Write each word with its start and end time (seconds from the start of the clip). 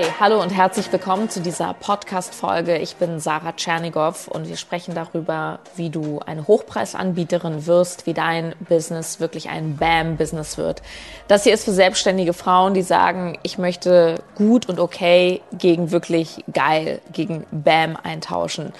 Hey, 0.00 0.12
hallo 0.20 0.40
und 0.40 0.50
herzlich 0.50 0.92
willkommen 0.92 1.28
zu 1.28 1.40
dieser 1.40 1.74
Podcast-Folge. 1.74 2.78
Ich 2.78 2.94
bin 2.94 3.18
Sarah 3.18 3.50
Tschernigow 3.50 4.28
und 4.28 4.48
wir 4.48 4.56
sprechen 4.56 4.94
darüber, 4.94 5.58
wie 5.74 5.90
du 5.90 6.20
eine 6.20 6.46
Hochpreisanbieterin 6.46 7.66
wirst, 7.66 8.06
wie 8.06 8.14
dein 8.14 8.54
Business 8.60 9.18
wirklich 9.18 9.48
ein 9.48 9.76
BAM-Business 9.76 10.56
wird. 10.56 10.82
Das 11.26 11.42
hier 11.42 11.52
ist 11.52 11.64
für 11.64 11.72
selbstständige 11.72 12.32
Frauen, 12.32 12.74
die 12.74 12.82
sagen, 12.82 13.40
ich 13.42 13.58
möchte 13.58 14.22
gut 14.36 14.68
und 14.68 14.78
okay 14.78 15.40
gegen 15.52 15.90
wirklich 15.90 16.44
geil, 16.52 17.00
gegen 17.12 17.44
BAM 17.50 17.96
eintauschen. 18.00 18.72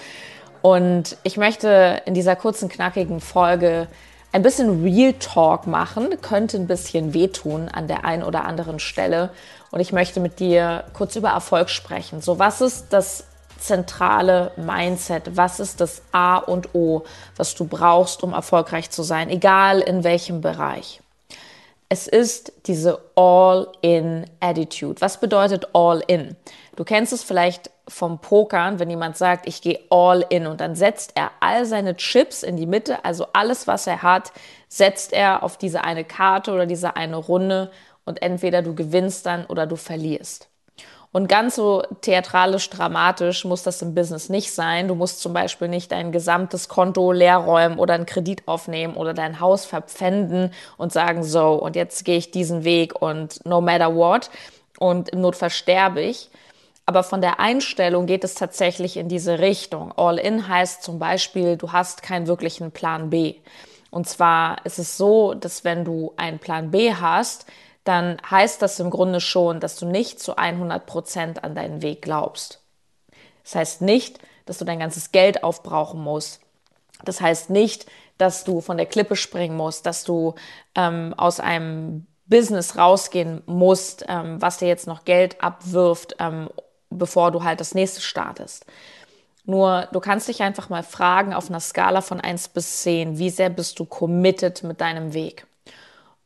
Und 0.61 1.17
ich 1.23 1.35
möchte 1.35 2.01
in 2.05 2.13
dieser 2.13 2.37
kurzen, 2.37 2.69
knackigen 2.69 3.19
Folge 3.19 3.89
ein 4.31 4.41
bisschen 4.43 4.83
Real 4.83 5.13
Talk 5.13 5.67
machen, 5.67 6.21
könnte 6.21 6.57
ein 6.57 6.67
bisschen 6.67 7.13
wehtun 7.13 7.67
an 7.69 7.87
der 7.87 8.05
einen 8.05 8.23
oder 8.23 8.45
anderen 8.45 8.79
Stelle 8.79 9.31
und 9.71 9.79
ich 9.79 9.91
möchte 9.91 10.19
mit 10.19 10.39
dir 10.39 10.83
kurz 10.93 11.15
über 11.15 11.29
Erfolg 11.29 11.69
sprechen. 11.69 12.21
So, 12.21 12.39
was 12.39 12.61
ist 12.61 12.87
das 12.91 13.25
zentrale 13.59 14.51
Mindset? 14.55 15.35
Was 15.35 15.59
ist 15.59 15.81
das 15.81 16.01
A 16.11 16.37
und 16.37 16.73
O, 16.73 17.03
was 17.35 17.55
du 17.55 17.65
brauchst, 17.65 18.23
um 18.23 18.33
erfolgreich 18.33 18.89
zu 18.89 19.03
sein, 19.03 19.29
egal 19.29 19.79
in 19.79 20.03
welchem 20.03 20.41
Bereich? 20.41 21.01
Es 21.89 22.07
ist 22.07 22.53
diese 22.67 22.99
All-in-Attitude. 23.15 25.01
Was 25.01 25.19
bedeutet 25.19 25.69
All-in? 25.73 26.35
Du 26.75 26.83
kennst 26.83 27.13
es 27.13 27.23
vielleicht 27.23 27.71
vom 27.89 28.19
Pokern, 28.19 28.79
wenn 28.79 28.89
jemand 28.89 29.17
sagt, 29.17 29.47
ich 29.47 29.61
gehe 29.61 29.79
All-in 29.89 30.47
und 30.47 30.61
dann 30.61 30.75
setzt 30.75 31.11
er 31.15 31.31
all 31.39 31.65
seine 31.65 31.95
Chips 31.97 32.43
in 32.43 32.55
die 32.55 32.65
Mitte, 32.65 33.03
also 33.03 33.27
alles, 33.33 33.67
was 33.67 33.87
er 33.87 34.01
hat, 34.03 34.31
setzt 34.67 35.11
er 35.11 35.43
auf 35.43 35.57
diese 35.57 35.83
eine 35.83 36.05
Karte 36.05 36.51
oder 36.51 36.65
diese 36.65 36.95
eine 36.95 37.17
Runde 37.17 37.71
und 38.05 38.21
entweder 38.21 38.61
du 38.61 38.75
gewinnst 38.75 39.25
dann 39.25 39.45
oder 39.45 39.65
du 39.65 39.75
verlierst. 39.75 40.49
Und 41.11 41.27
ganz 41.27 41.55
so 41.55 41.81
theatralisch 42.01 42.69
dramatisch 42.69 43.43
muss 43.43 43.63
das 43.63 43.81
im 43.81 43.95
Business 43.95 44.29
nicht 44.29 44.53
sein. 44.53 44.87
Du 44.87 44.93
musst 44.93 45.21
zum 45.21 45.33
Beispiel 45.33 45.67
nicht 45.67 45.91
dein 45.91 46.11
gesamtes 46.11 46.69
Konto 46.69 47.11
leer 47.11 47.37
räumen 47.37 47.79
oder 47.79 47.95
einen 47.95 48.05
Kredit 48.05 48.47
aufnehmen 48.47 48.95
oder 48.95 49.15
dein 49.15 49.39
Haus 49.39 49.65
verpfänden 49.65 50.53
und 50.77 50.93
sagen, 50.93 51.23
so, 51.23 51.53
und 51.53 51.75
jetzt 51.75 52.05
gehe 52.05 52.17
ich 52.17 52.29
diesen 52.29 52.63
Weg 52.63 53.01
und 53.01 53.43
no 53.43 53.59
matter 53.59 53.95
what 53.95 54.29
und 54.77 55.09
im 55.09 55.21
Notfall 55.21 55.49
sterbe 55.49 56.01
ich. 56.01 56.29
Aber 56.89 57.03
von 57.03 57.21
der 57.21 57.39
Einstellung 57.39 58.07
geht 58.07 58.23
es 58.23 58.33
tatsächlich 58.33 58.97
in 58.97 59.09
diese 59.09 59.37
Richtung. 59.37 59.93
All 59.95 60.17
in 60.17 60.47
heißt 60.47 60.81
zum 60.81 60.97
Beispiel, 60.97 61.55
du 61.55 61.71
hast 61.71 62.01
keinen 62.01 62.25
wirklichen 62.25 62.71
Plan 62.71 63.11
B. 63.11 63.35
Und 63.91 64.09
zwar 64.09 64.65
ist 64.65 64.79
es 64.79 64.97
so, 64.97 65.35
dass 65.35 65.63
wenn 65.63 65.85
du 65.85 66.13
einen 66.17 66.39
Plan 66.39 66.71
B 66.71 66.95
hast, 66.95 67.45
dann 67.83 68.17
heißt 68.27 68.59
das 68.63 68.79
im 68.79 68.89
Grunde 68.89 69.21
schon, 69.21 69.59
dass 69.59 69.75
du 69.75 69.85
nicht 69.85 70.19
zu 70.19 70.37
100 70.37 70.87
Prozent 70.87 71.43
an 71.43 71.53
deinen 71.53 71.83
Weg 71.83 72.01
glaubst. 72.01 72.59
Das 73.43 73.53
heißt 73.53 73.81
nicht, 73.83 74.17
dass 74.47 74.57
du 74.57 74.65
dein 74.65 74.79
ganzes 74.79 75.11
Geld 75.11 75.43
aufbrauchen 75.43 76.01
musst. 76.01 76.41
Das 77.05 77.21
heißt 77.21 77.51
nicht, 77.51 77.85
dass 78.17 78.45
du 78.45 78.61
von 78.61 78.77
der 78.77 78.87
Klippe 78.87 79.15
springen 79.15 79.55
musst, 79.55 79.85
dass 79.85 80.05
du 80.05 80.33
ähm, 80.73 81.13
aus 81.15 81.39
einem 81.39 82.07
Business 82.25 82.77
rausgehen 82.79 83.43
musst, 83.45 84.05
ähm, 84.07 84.41
was 84.41 84.57
dir 84.57 84.67
jetzt 84.67 84.87
noch 84.87 85.05
Geld 85.05 85.43
abwirft, 85.43 86.15
ähm, 86.17 86.49
bevor 86.89 87.31
du 87.31 87.43
halt 87.43 87.59
das 87.59 87.75
nächste 87.75 88.01
startest. 88.01 88.65
Nur 89.45 89.87
du 89.91 89.99
kannst 89.99 90.27
dich 90.27 90.43
einfach 90.43 90.69
mal 90.69 90.83
fragen 90.83 91.33
auf 91.33 91.49
einer 91.49 91.59
Skala 91.59 92.01
von 92.01 92.19
1 92.21 92.49
bis 92.49 92.81
10, 92.83 93.17
wie 93.17 93.29
sehr 93.29 93.49
bist 93.49 93.79
du 93.79 93.85
committed 93.85 94.63
mit 94.63 94.79
deinem 94.81 95.13
Weg? 95.13 95.47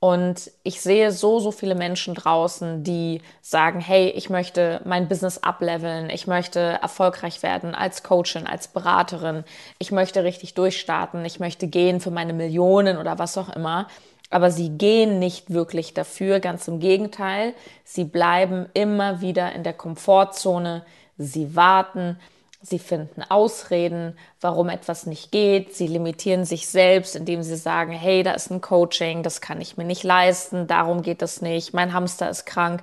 Und 0.03 0.51
ich 0.63 0.81
sehe 0.81 1.13
so, 1.13 1.39
so 1.39 1.51
viele 1.51 1.75
Menschen 1.75 2.13
draußen, 2.13 2.83
die 2.83 3.21
sagen, 3.41 3.79
hey, 3.79 4.09
ich 4.09 4.29
möchte 4.29 4.81
mein 4.83 5.07
Business 5.07 5.37
upleveln, 5.37 6.09
ich 6.09 6.27
möchte 6.27 6.59
erfolgreich 6.59 7.41
werden 7.41 7.73
als 7.73 8.03
Coachin, 8.03 8.45
als 8.45 8.67
Beraterin, 8.67 9.45
ich 9.79 9.93
möchte 9.93 10.25
richtig 10.25 10.55
durchstarten, 10.55 11.23
ich 11.23 11.39
möchte 11.39 11.67
gehen 11.67 12.01
für 12.01 12.11
meine 12.11 12.33
Millionen 12.33 12.97
oder 12.97 13.17
was 13.17 13.37
auch 13.37 13.55
immer. 13.55 13.87
Aber 14.33 14.51
sie 14.51 14.69
gehen 14.69 15.19
nicht 15.19 15.53
wirklich 15.53 15.93
dafür, 15.93 16.39
ganz 16.39 16.67
im 16.67 16.79
Gegenteil, 16.79 17.53
sie 17.83 18.03
bleiben 18.03 18.67
immer 18.73 19.21
wieder 19.21 19.53
in 19.53 19.63
der 19.63 19.73
Komfortzone, 19.73 20.83
sie 21.17 21.55
warten, 21.55 22.17
Sie 22.65 22.79
finden 22.79 23.23
Ausreden, 23.23 24.17
warum 24.39 24.69
etwas 24.69 25.05
nicht 25.05 25.31
geht. 25.31 25.75
Sie 25.75 25.85
limitieren 25.85 26.45
sich 26.45 26.69
selbst, 26.69 27.13
indem 27.13 27.43
sie 27.43 27.57
sagen, 27.57 27.91
hey, 27.91 28.23
da 28.23 28.31
ist 28.31 28.51
ein 28.51 28.61
Coaching, 28.61 29.21
das 29.21 29.41
kann 29.41 29.59
ich 29.59 29.75
mir 29.75 29.83
nicht 29.83 30.03
leisten, 30.03 30.65
darum 30.65 31.01
geht 31.01 31.21
es 31.21 31.41
nicht, 31.41 31.73
mein 31.73 31.91
Hamster 31.91 32.29
ist 32.29 32.45
krank. 32.45 32.81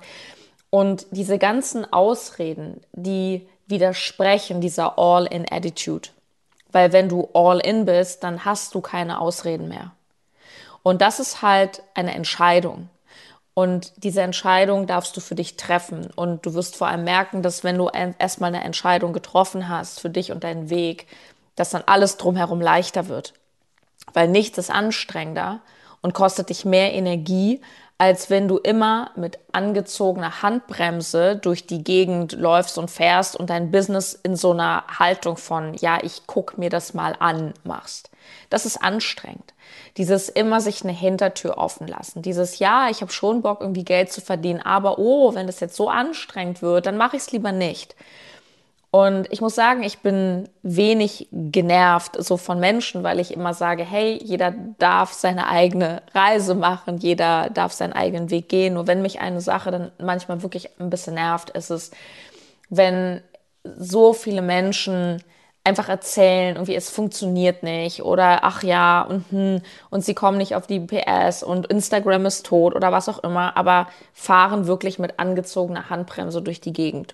Und 0.69 1.07
diese 1.09 1.39
ganzen 1.39 1.91
Ausreden, 1.91 2.81
die 2.93 3.49
widersprechen 3.65 4.61
dieser 4.61 4.99
All-in-Attitude. 4.99 6.09
Weil 6.71 6.93
wenn 6.93 7.09
du 7.09 7.29
All-in 7.33 7.85
bist, 7.85 8.23
dann 8.23 8.45
hast 8.45 8.75
du 8.75 8.81
keine 8.81 9.19
Ausreden 9.19 9.67
mehr. 9.67 9.93
Und 10.83 11.01
das 11.01 11.19
ist 11.19 11.41
halt 11.41 11.83
eine 11.93 12.13
Entscheidung. 12.13 12.89
Und 13.53 13.91
diese 13.97 14.21
Entscheidung 14.21 14.87
darfst 14.87 15.15
du 15.15 15.21
für 15.21 15.35
dich 15.35 15.57
treffen. 15.57 16.09
Und 16.15 16.45
du 16.45 16.53
wirst 16.53 16.75
vor 16.75 16.87
allem 16.87 17.03
merken, 17.03 17.43
dass 17.43 17.63
wenn 17.63 17.77
du 17.77 17.89
erstmal 17.89 18.53
eine 18.53 18.63
Entscheidung 18.63 19.13
getroffen 19.13 19.67
hast 19.67 19.99
für 19.99 20.09
dich 20.09 20.31
und 20.31 20.43
deinen 20.43 20.69
Weg, 20.69 21.07
dass 21.55 21.71
dann 21.71 21.83
alles 21.85 22.17
drumherum 22.17 22.61
leichter 22.61 23.07
wird. 23.07 23.33
Weil 24.13 24.29
nichts 24.29 24.57
ist 24.57 24.71
anstrengender 24.71 25.59
und 26.01 26.13
kostet 26.13 26.49
dich 26.49 26.65
mehr 26.65 26.93
Energie, 26.93 27.61
als 28.01 28.31
wenn 28.31 28.47
du 28.47 28.57
immer 28.57 29.11
mit 29.15 29.37
angezogener 29.51 30.41
Handbremse 30.41 31.35
durch 31.35 31.67
die 31.67 31.83
Gegend 31.83 32.31
läufst 32.31 32.79
und 32.79 32.89
fährst 32.89 33.35
und 33.35 33.51
dein 33.51 33.69
Business 33.69 34.19
in 34.23 34.35
so 34.35 34.53
einer 34.53 34.85
Haltung 34.97 35.37
von, 35.37 35.75
ja, 35.75 35.99
ich 36.01 36.23
guck 36.25 36.57
mir 36.57 36.71
das 36.71 36.95
mal 36.95 37.15
an 37.19 37.53
machst. 37.63 38.09
Das 38.49 38.65
ist 38.65 38.77
anstrengend. 38.77 39.53
Dieses 39.97 40.29
immer 40.29 40.61
sich 40.61 40.83
eine 40.83 40.93
Hintertür 40.93 41.59
offen 41.59 41.85
lassen. 41.85 42.23
Dieses, 42.23 42.57
ja, 42.57 42.89
ich 42.89 43.01
habe 43.01 43.11
schon 43.11 43.43
Bock, 43.43 43.61
irgendwie 43.61 43.85
Geld 43.85 44.11
zu 44.11 44.19
verdienen, 44.19 44.63
aber 44.63 44.97
oh, 44.97 45.35
wenn 45.35 45.45
das 45.45 45.59
jetzt 45.59 45.75
so 45.75 45.87
anstrengend 45.87 46.63
wird, 46.63 46.87
dann 46.87 46.97
mache 46.97 47.17
ich 47.17 47.21
es 47.21 47.31
lieber 47.31 47.51
nicht. 47.51 47.95
Und 48.91 49.31
ich 49.31 49.39
muss 49.39 49.55
sagen, 49.55 49.83
ich 49.83 49.99
bin 49.99 50.49
wenig 50.63 51.29
genervt 51.31 52.21
so 52.21 52.35
von 52.35 52.59
Menschen, 52.59 53.03
weil 53.03 53.21
ich 53.21 53.33
immer 53.33 53.53
sage, 53.53 53.85
hey, 53.85 54.19
jeder 54.21 54.53
darf 54.79 55.13
seine 55.13 55.47
eigene 55.47 56.01
Reise 56.13 56.55
machen, 56.55 56.97
jeder 56.97 57.49
darf 57.51 57.71
seinen 57.71 57.93
eigenen 57.93 58.29
Weg 58.29 58.49
gehen. 58.49 58.73
Nur 58.73 58.87
wenn 58.87 59.01
mich 59.01 59.21
eine 59.21 59.39
Sache 59.39 59.71
dann 59.71 59.91
manchmal 59.97 60.43
wirklich 60.43 60.69
ein 60.77 60.89
bisschen 60.89 61.13
nervt, 61.13 61.51
ist 61.51 61.69
es, 61.69 61.91
wenn 62.69 63.21
so 63.63 64.11
viele 64.11 64.41
Menschen 64.41 65.23
einfach 65.63 65.87
erzählen, 65.87 66.55
irgendwie 66.55 66.75
es 66.75 66.89
funktioniert 66.89 67.63
nicht 67.63 68.01
oder 68.01 68.43
ach 68.43 68.63
ja 68.63 69.03
und 69.03 69.25
hm, 69.31 69.61
und 69.91 70.03
sie 70.03 70.15
kommen 70.15 70.37
nicht 70.37 70.55
auf 70.55 70.65
die 70.67 70.79
PS 70.79 71.43
und 71.43 71.67
Instagram 71.67 72.25
ist 72.25 72.45
tot 72.45 72.75
oder 72.75 72.91
was 72.91 73.07
auch 73.07 73.19
immer, 73.19 73.55
aber 73.55 73.87
fahren 74.11 74.65
wirklich 74.67 74.97
mit 74.99 75.19
angezogener 75.19 75.89
Handbremse 75.89 76.41
durch 76.41 76.61
die 76.61 76.73
Gegend. 76.73 77.13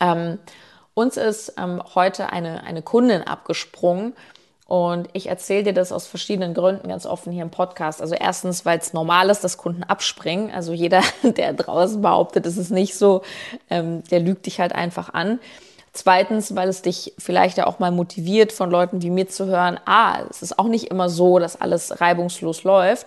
Ähm, 0.00 0.38
uns 0.94 1.16
ist 1.16 1.54
ähm, 1.58 1.82
heute 1.94 2.30
eine, 2.30 2.64
eine 2.64 2.82
Kundin 2.82 3.22
abgesprungen 3.22 4.14
und 4.66 5.08
ich 5.12 5.26
erzähle 5.26 5.64
dir 5.64 5.74
das 5.74 5.92
aus 5.92 6.06
verschiedenen 6.06 6.54
Gründen 6.54 6.88
ganz 6.88 7.04
offen 7.04 7.30
hier 7.30 7.42
im 7.42 7.50
Podcast. 7.50 8.00
Also 8.00 8.14
erstens, 8.14 8.64
weil 8.64 8.78
es 8.78 8.94
normal 8.94 9.28
ist, 9.28 9.44
dass 9.44 9.58
Kunden 9.58 9.82
abspringen. 9.82 10.50
Also 10.50 10.72
jeder, 10.72 11.02
der 11.22 11.52
draußen 11.52 12.00
behauptet, 12.00 12.46
es 12.46 12.56
ist 12.56 12.70
nicht 12.70 12.94
so, 12.96 13.22
ähm, 13.68 14.02
der 14.10 14.20
lügt 14.20 14.46
dich 14.46 14.60
halt 14.60 14.74
einfach 14.74 15.12
an. 15.12 15.40
Zweitens, 15.92 16.56
weil 16.56 16.70
es 16.70 16.80
dich 16.80 17.12
vielleicht 17.18 17.58
ja 17.58 17.66
auch 17.66 17.78
mal 17.78 17.90
motiviert, 17.90 18.50
von 18.50 18.70
Leuten 18.70 19.02
wie 19.02 19.10
mir 19.10 19.28
zu 19.28 19.44
hören, 19.44 19.78
ah, 19.84 20.20
es 20.30 20.40
ist 20.40 20.58
auch 20.58 20.68
nicht 20.68 20.90
immer 20.90 21.10
so, 21.10 21.38
dass 21.38 21.60
alles 21.60 22.00
reibungslos 22.00 22.64
läuft. 22.64 23.06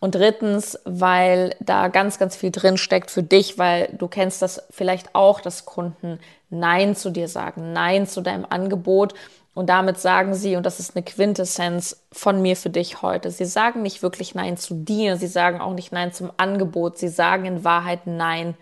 Und 0.00 0.14
drittens, 0.14 0.78
weil 0.84 1.56
da 1.60 1.88
ganz, 1.88 2.18
ganz 2.18 2.36
viel 2.36 2.50
drin 2.50 2.76
steckt 2.76 3.10
für 3.10 3.22
dich, 3.22 3.58
weil 3.58 3.88
du 3.96 4.08
kennst 4.08 4.42
das 4.42 4.62
vielleicht 4.70 5.14
auch, 5.14 5.40
dass 5.40 5.64
Kunden 5.64 6.20
Nein 6.50 6.94
zu 6.94 7.10
dir 7.10 7.28
sagen, 7.28 7.72
Nein 7.72 8.06
zu 8.06 8.20
deinem 8.20 8.44
Angebot. 8.48 9.14
Und 9.54 9.70
damit 9.70 9.98
sagen 9.98 10.34
sie, 10.34 10.56
und 10.56 10.66
das 10.66 10.80
ist 10.80 10.94
eine 10.94 11.02
Quintessenz 11.02 12.04
von 12.12 12.42
mir 12.42 12.56
für 12.56 12.68
dich 12.68 13.00
heute, 13.00 13.30
sie 13.30 13.46
sagen 13.46 13.80
nicht 13.80 14.02
wirklich 14.02 14.34
Nein 14.34 14.58
zu 14.58 14.74
dir, 14.74 15.16
sie 15.16 15.28
sagen 15.28 15.62
auch 15.62 15.72
nicht 15.72 15.92
Nein 15.92 16.12
zum 16.12 16.30
Angebot, 16.36 16.98
sie 16.98 17.08
sagen 17.08 17.46
in 17.46 17.64
Wahrheit 17.64 18.06
Nein 18.06 18.54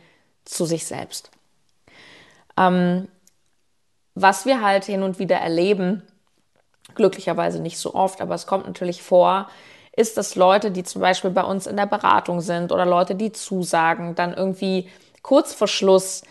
zu 0.44 0.66
sich 0.66 0.86
selbst. 0.86 1.32
Ähm, 2.56 3.08
was 4.14 4.46
wir 4.46 4.62
halt 4.62 4.84
hin 4.84 5.02
und 5.02 5.18
wieder 5.18 5.38
erleben, 5.38 6.04
glücklicherweise 6.94 7.60
nicht 7.60 7.78
so 7.78 7.94
oft, 7.94 8.20
aber 8.20 8.36
es 8.36 8.46
kommt 8.46 8.66
natürlich 8.66 9.02
vor, 9.02 9.48
ist, 9.96 10.16
dass 10.16 10.34
Leute, 10.34 10.70
die 10.70 10.84
zum 10.84 11.00
Beispiel 11.00 11.30
bei 11.30 11.44
uns 11.44 11.66
in 11.66 11.76
der 11.76 11.86
Beratung 11.86 12.40
sind 12.40 12.72
oder 12.72 12.86
Leute, 12.86 13.14
die 13.14 13.32
zusagen, 13.32 14.14
dann 14.14 14.34
irgendwie 14.34 14.88
kurz 15.22 15.54
vor 15.54 15.68
Schluss 15.68 16.22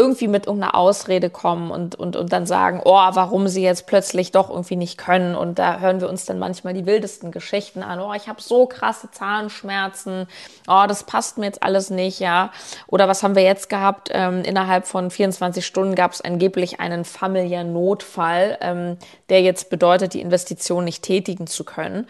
irgendwie 0.00 0.28
mit 0.28 0.46
irgendeiner 0.46 0.76
Ausrede 0.76 1.28
kommen 1.28 1.70
und, 1.70 1.94
und, 1.94 2.16
und 2.16 2.32
dann 2.32 2.46
sagen, 2.46 2.80
oh, 2.82 2.94
warum 2.94 3.48
sie 3.48 3.62
jetzt 3.62 3.86
plötzlich 3.86 4.32
doch 4.32 4.48
irgendwie 4.48 4.76
nicht 4.76 4.96
können. 4.96 5.34
Und 5.34 5.58
da 5.58 5.78
hören 5.78 6.00
wir 6.00 6.08
uns 6.08 6.24
dann 6.24 6.38
manchmal 6.38 6.72
die 6.72 6.86
wildesten 6.86 7.30
Geschichten 7.32 7.82
an. 7.82 8.00
Oh, 8.00 8.14
ich 8.14 8.26
habe 8.26 8.40
so 8.40 8.64
krasse 8.64 9.10
Zahnschmerzen. 9.10 10.26
Oh, 10.66 10.84
das 10.88 11.04
passt 11.04 11.36
mir 11.36 11.44
jetzt 11.44 11.62
alles 11.62 11.90
nicht, 11.90 12.18
ja. 12.18 12.50
Oder 12.86 13.08
was 13.08 13.22
haben 13.22 13.34
wir 13.34 13.42
jetzt 13.42 13.68
gehabt? 13.68 14.08
Ähm, 14.10 14.42
innerhalb 14.42 14.86
von 14.86 15.10
24 15.10 15.66
Stunden 15.66 15.94
gab 15.94 16.12
es 16.12 16.22
angeblich 16.22 16.80
einen 16.80 17.04
familiären 17.04 17.74
Notfall, 17.74 18.56
ähm, 18.62 18.96
der 19.28 19.42
jetzt 19.42 19.68
bedeutet, 19.68 20.14
die 20.14 20.22
Investition 20.22 20.84
nicht 20.84 21.02
tätigen 21.02 21.46
zu 21.46 21.64
können. 21.64 22.06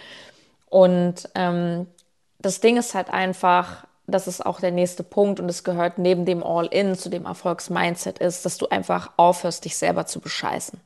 Und 0.70 1.28
ähm, 1.34 1.86
das 2.38 2.60
Ding 2.60 2.78
ist 2.78 2.94
halt 2.94 3.10
einfach, 3.10 3.84
das 4.06 4.26
ist 4.26 4.44
auch 4.46 4.60
der 4.60 4.70
nächste 4.70 5.02
Punkt 5.02 5.40
und 5.40 5.48
es 5.48 5.64
gehört 5.64 5.98
neben 5.98 6.24
dem 6.24 6.42
All-In 6.42 6.96
zu 6.96 7.10
dem 7.10 7.26
Erfolgsmindset 7.26 8.18
ist, 8.18 8.46
dass 8.46 8.56
du 8.56 8.68
einfach 8.68 9.10
aufhörst, 9.16 9.64
dich 9.64 9.76
selber 9.76 10.06
zu 10.06 10.20
bescheißen. 10.20 10.80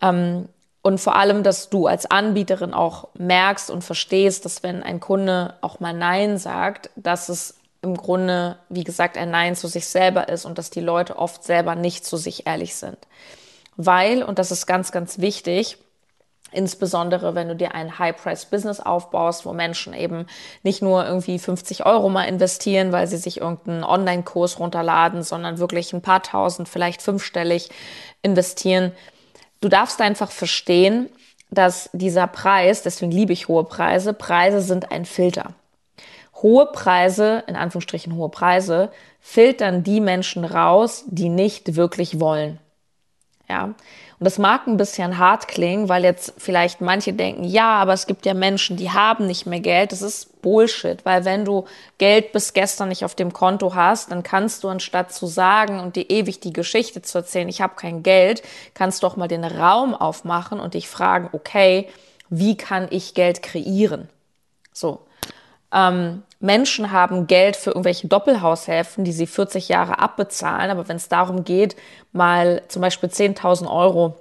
Ähm, 0.00 0.48
und 0.82 1.00
vor 1.00 1.16
allem, 1.16 1.42
dass 1.42 1.70
du 1.70 1.86
als 1.86 2.04
Anbieterin 2.10 2.74
auch 2.74 3.08
merkst 3.14 3.70
und 3.70 3.82
verstehst, 3.82 4.44
dass 4.44 4.62
wenn 4.62 4.82
ein 4.82 5.00
Kunde 5.00 5.54
auch 5.62 5.80
mal 5.80 5.94
Nein 5.94 6.36
sagt, 6.36 6.90
dass 6.94 7.30
es 7.30 7.54
im 7.80 7.96
Grunde, 7.96 8.58
wie 8.68 8.84
gesagt, 8.84 9.16
ein 9.16 9.30
Nein 9.30 9.56
zu 9.56 9.66
sich 9.66 9.86
selber 9.86 10.28
ist 10.28 10.44
und 10.44 10.58
dass 10.58 10.68
die 10.68 10.80
Leute 10.80 11.18
oft 11.18 11.42
selber 11.42 11.74
nicht 11.74 12.04
zu 12.04 12.18
sich 12.18 12.46
ehrlich 12.46 12.74
sind. 12.74 12.98
Weil, 13.76 14.22
und 14.22 14.38
das 14.38 14.50
ist 14.50 14.66
ganz, 14.66 14.92
ganz 14.92 15.18
wichtig, 15.18 15.78
Insbesondere, 16.54 17.34
wenn 17.34 17.48
du 17.48 17.56
dir 17.56 17.74
ein 17.74 17.98
High-Price-Business 17.98 18.80
aufbaust, 18.80 19.44
wo 19.44 19.52
Menschen 19.52 19.92
eben 19.92 20.26
nicht 20.62 20.82
nur 20.82 21.04
irgendwie 21.04 21.38
50 21.38 21.84
Euro 21.84 22.08
mal 22.08 22.24
investieren, 22.24 22.92
weil 22.92 23.06
sie 23.06 23.16
sich 23.16 23.40
irgendeinen 23.40 23.84
Online-Kurs 23.84 24.58
runterladen, 24.58 25.22
sondern 25.22 25.58
wirklich 25.58 25.92
ein 25.92 26.02
paar 26.02 26.22
tausend, 26.22 26.68
vielleicht 26.68 27.02
fünfstellig 27.02 27.70
investieren. 28.22 28.92
Du 29.60 29.68
darfst 29.68 30.00
einfach 30.00 30.30
verstehen, 30.30 31.08
dass 31.50 31.90
dieser 31.92 32.26
Preis, 32.26 32.82
deswegen 32.82 33.12
liebe 33.12 33.32
ich 33.32 33.48
hohe 33.48 33.64
Preise, 33.64 34.12
Preise 34.12 34.60
sind 34.60 34.92
ein 34.92 35.04
Filter. 35.04 35.54
Hohe 36.42 36.66
Preise, 36.66 37.44
in 37.46 37.56
Anführungsstrichen 37.56 38.14
hohe 38.16 38.28
Preise, 38.28 38.90
filtern 39.20 39.82
die 39.82 40.00
Menschen 40.00 40.44
raus, 40.44 41.04
die 41.06 41.28
nicht 41.28 41.76
wirklich 41.76 42.20
wollen. 42.20 42.58
Ja, 43.48 43.74
und 44.18 44.24
das 44.24 44.38
mag 44.38 44.66
ein 44.66 44.76
bisschen 44.76 45.18
hart 45.18 45.48
klingen, 45.48 45.88
weil 45.88 46.04
jetzt 46.04 46.34
vielleicht 46.38 46.80
manche 46.80 47.12
denken, 47.12 47.44
ja, 47.44 47.74
aber 47.74 47.92
es 47.92 48.06
gibt 48.06 48.26
ja 48.26 48.34
Menschen, 48.34 48.76
die 48.76 48.90
haben 48.90 49.26
nicht 49.26 49.44
mehr 49.46 49.60
Geld. 49.60 49.90
Das 49.90 50.02
ist 50.02 50.40
Bullshit, 50.40 51.04
weil 51.04 51.24
wenn 51.24 51.44
du 51.44 51.64
Geld 51.98 52.32
bis 52.32 52.52
gestern 52.52 52.90
nicht 52.90 53.04
auf 53.04 53.14
dem 53.14 53.32
Konto 53.32 53.74
hast, 53.74 54.12
dann 54.12 54.22
kannst 54.22 54.62
du 54.62 54.68
anstatt 54.68 55.12
zu 55.12 55.26
sagen 55.26 55.80
und 55.80 55.96
dir 55.96 56.08
ewig 56.10 56.40
die 56.40 56.52
Geschichte 56.52 57.02
zu 57.02 57.18
erzählen, 57.18 57.48
ich 57.48 57.60
habe 57.60 57.74
kein 57.74 58.02
Geld, 58.02 58.42
kannst 58.74 59.02
doch 59.02 59.16
mal 59.16 59.28
den 59.28 59.44
Raum 59.44 59.94
aufmachen 59.94 60.60
und 60.60 60.74
dich 60.74 60.88
fragen, 60.88 61.28
okay, 61.32 61.88
wie 62.28 62.56
kann 62.56 62.86
ich 62.90 63.14
Geld 63.14 63.42
kreieren? 63.42 64.08
So. 64.72 65.00
Ähm, 65.74 66.22
Menschen 66.40 66.92
haben 66.92 67.26
Geld 67.26 67.56
für 67.56 67.70
irgendwelche 67.70 68.06
Doppelhaushälften, 68.06 69.04
die 69.04 69.12
sie 69.12 69.26
40 69.26 69.68
Jahre 69.68 69.98
abbezahlen. 69.98 70.70
Aber 70.70 70.88
wenn 70.88 70.96
es 70.96 71.08
darum 71.08 71.44
geht, 71.44 71.74
mal 72.12 72.62
zum 72.68 72.82
Beispiel 72.82 73.08
10.000 73.08 73.70
Euro 73.70 74.20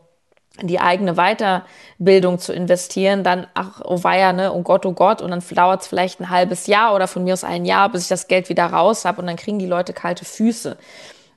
in 0.60 0.68
die 0.68 0.80
eigene 0.80 1.16
Weiterbildung 1.16 2.38
zu 2.40 2.54
investieren, 2.54 3.24
dann, 3.24 3.48
ach, 3.56 3.82
oh 3.84 4.04
weia, 4.04 4.34
ne, 4.34 4.54
oh 4.54 4.62
Gott, 4.62 4.86
oh 4.86 4.94
Gott, 4.94 5.22
und 5.22 5.32
dann 5.32 5.44
dauert 5.52 5.82
es 5.82 5.88
vielleicht 5.88 6.20
ein 6.20 6.30
halbes 6.30 6.68
Jahr 6.68 6.94
oder 6.94 7.08
von 7.08 7.24
mir 7.24 7.34
aus 7.34 7.44
ein 7.44 7.66
Jahr, 7.66 7.90
bis 7.90 8.04
ich 8.04 8.08
das 8.08 8.28
Geld 8.28 8.50
wieder 8.50 8.68
raus 8.68 9.04
habe 9.04 9.20
und 9.20 9.28
dann 9.28 9.36
kriegen 9.36 9.58
die 9.58 9.66
Leute 9.66 9.94
kalte 9.94 10.26
Füße. 10.26 10.78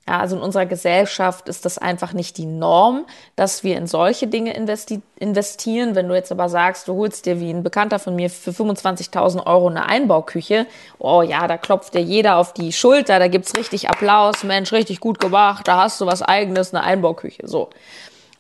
Ja, 0.09 0.21
also 0.21 0.37
in 0.37 0.43
unserer 0.43 0.67
Gesellschaft 0.67 1.49
ist 1.49 1.65
das 1.65 1.79
einfach 1.79 2.13
nicht 2.13 2.37
die 2.37 2.47
Norm, 2.47 3.07
dass 3.35 3.65
wir 3.65 3.77
in 3.77 3.89
solche 3.89 4.29
Dinge 4.29 4.55
investi 4.55 5.03
investieren. 5.19 5.97
Wenn 5.97 6.09
du 6.09 6.15
jetzt 6.15 6.31
aber 6.31 6.49
sagst, 6.49 6.87
du 6.87 6.95
holst 6.95 7.27
dir 7.27 7.41
wie 7.41 7.51
ein 7.51 7.65
Bekannter 7.65 7.99
von 7.99 8.15
mir 8.15 8.31
für 8.31 8.53
25.000 8.53 9.47
Euro 9.47 9.69
eine 9.69 9.87
Einbauküche, 9.87 10.67
oh 10.99 11.23
ja, 11.23 11.49
da 11.49 11.57
klopft 11.57 11.95
dir 11.95 12.03
jeder 12.03 12.37
auf 12.37 12.53
die 12.53 12.73
Schulter, 12.73 13.19
da 13.19 13.27
gibt's 13.27 13.57
richtig 13.57 13.89
Applaus, 13.91 14.45
Mensch, 14.45 14.73
richtig 14.73 15.01
gut 15.01 15.19
gemacht, 15.19 15.67
da 15.67 15.79
hast 15.79 16.01
du 16.01 16.07
was 16.07 16.23
eigenes, 16.23 16.73
eine 16.73 16.85
Einbauküche, 16.85 17.49
so. 17.49 17.71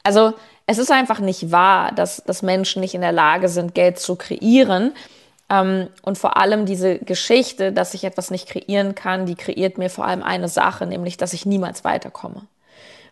Also, 0.04 0.34
es 0.66 0.78
ist 0.78 0.90
einfach 0.90 1.20
nicht 1.20 1.50
wahr, 1.52 1.92
dass, 1.92 2.22
dass 2.24 2.42
Menschen 2.42 2.80
nicht 2.80 2.94
in 2.94 3.00
der 3.00 3.12
Lage 3.12 3.48
sind, 3.48 3.74
Geld 3.74 3.98
zu 3.98 4.16
kreieren. 4.16 4.92
Ähm, 5.48 5.88
und 6.02 6.18
vor 6.18 6.36
allem 6.36 6.66
diese 6.66 6.98
Geschichte, 6.98 7.72
dass 7.72 7.94
ich 7.94 8.04
etwas 8.04 8.30
nicht 8.30 8.48
kreieren 8.48 8.94
kann, 8.94 9.26
die 9.26 9.36
kreiert 9.36 9.78
mir 9.78 9.90
vor 9.90 10.06
allem 10.06 10.22
eine 10.22 10.48
Sache, 10.48 10.86
nämlich, 10.86 11.16
dass 11.16 11.32
ich 11.32 11.46
niemals 11.46 11.84
weiterkomme. 11.84 12.42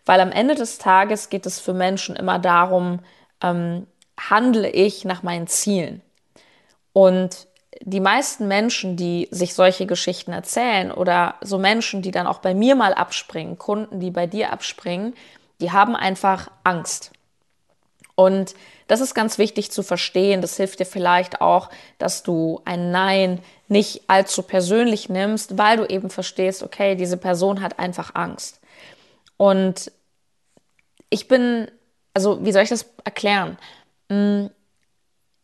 Weil 0.05 0.19
am 0.19 0.31
Ende 0.31 0.55
des 0.55 0.77
Tages 0.77 1.29
geht 1.29 1.45
es 1.45 1.59
für 1.59 1.73
Menschen 1.73 2.15
immer 2.15 2.39
darum, 2.39 2.99
ähm, 3.41 3.87
handle 4.17 4.69
ich 4.69 5.05
nach 5.05 5.23
meinen 5.23 5.47
Zielen. 5.47 6.01
Und 6.93 7.47
die 7.81 7.99
meisten 7.99 8.47
Menschen, 8.47 8.95
die 8.95 9.27
sich 9.31 9.53
solche 9.53 9.85
Geschichten 9.85 10.31
erzählen 10.31 10.91
oder 10.91 11.35
so 11.41 11.57
Menschen, 11.57 12.01
die 12.01 12.11
dann 12.11 12.27
auch 12.27 12.39
bei 12.39 12.53
mir 12.53 12.75
mal 12.75 12.93
abspringen, 12.93 13.57
Kunden, 13.57 13.99
die 13.99 14.11
bei 14.11 14.27
dir 14.27 14.53
abspringen, 14.53 15.13
die 15.59 15.71
haben 15.71 15.95
einfach 15.95 16.49
Angst. 16.63 17.11
Und 18.15 18.55
das 18.87 19.01
ist 19.01 19.13
ganz 19.13 19.37
wichtig 19.37 19.71
zu 19.71 19.83
verstehen. 19.83 20.41
Das 20.41 20.57
hilft 20.57 20.79
dir 20.79 20.85
vielleicht 20.85 21.41
auch, 21.41 21.69
dass 21.97 22.23
du 22.23 22.61
ein 22.65 22.91
Nein 22.91 23.41
nicht 23.67 24.03
allzu 24.07 24.43
persönlich 24.43 25.09
nimmst, 25.09 25.57
weil 25.57 25.77
du 25.77 25.85
eben 25.85 26.09
verstehst, 26.09 26.63
okay, 26.63 26.95
diese 26.95 27.17
Person 27.17 27.61
hat 27.61 27.79
einfach 27.79 28.15
Angst. 28.15 28.61
Und 29.37 29.91
ich 31.09 31.27
bin, 31.27 31.69
also 32.13 32.43
wie 32.45 32.51
soll 32.51 32.63
ich 32.63 32.69
das 32.69 32.85
erklären? 33.03 33.57
Hm, 34.09 34.49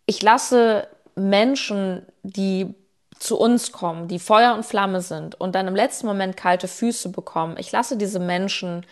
ich 0.05 0.21
lasse 0.21 0.87
Menschen, 1.15 2.05
die 2.23 2.73
zu 3.19 3.37
uns 3.37 3.71
kommen, 3.71 4.07
die 4.07 4.19
Feuer 4.19 4.55
und 4.55 4.65
Flamme 4.65 5.01
sind 5.01 5.39
und 5.39 5.53
dann 5.53 5.67
im 5.67 5.75
letzten 5.75 6.07
Moment 6.07 6.35
kalte 6.37 6.67
Füße 6.67 7.09
bekommen, 7.09 7.55
ich 7.59 7.71
lasse 7.71 7.95
diese 7.95 8.19
Menschen 8.19 8.85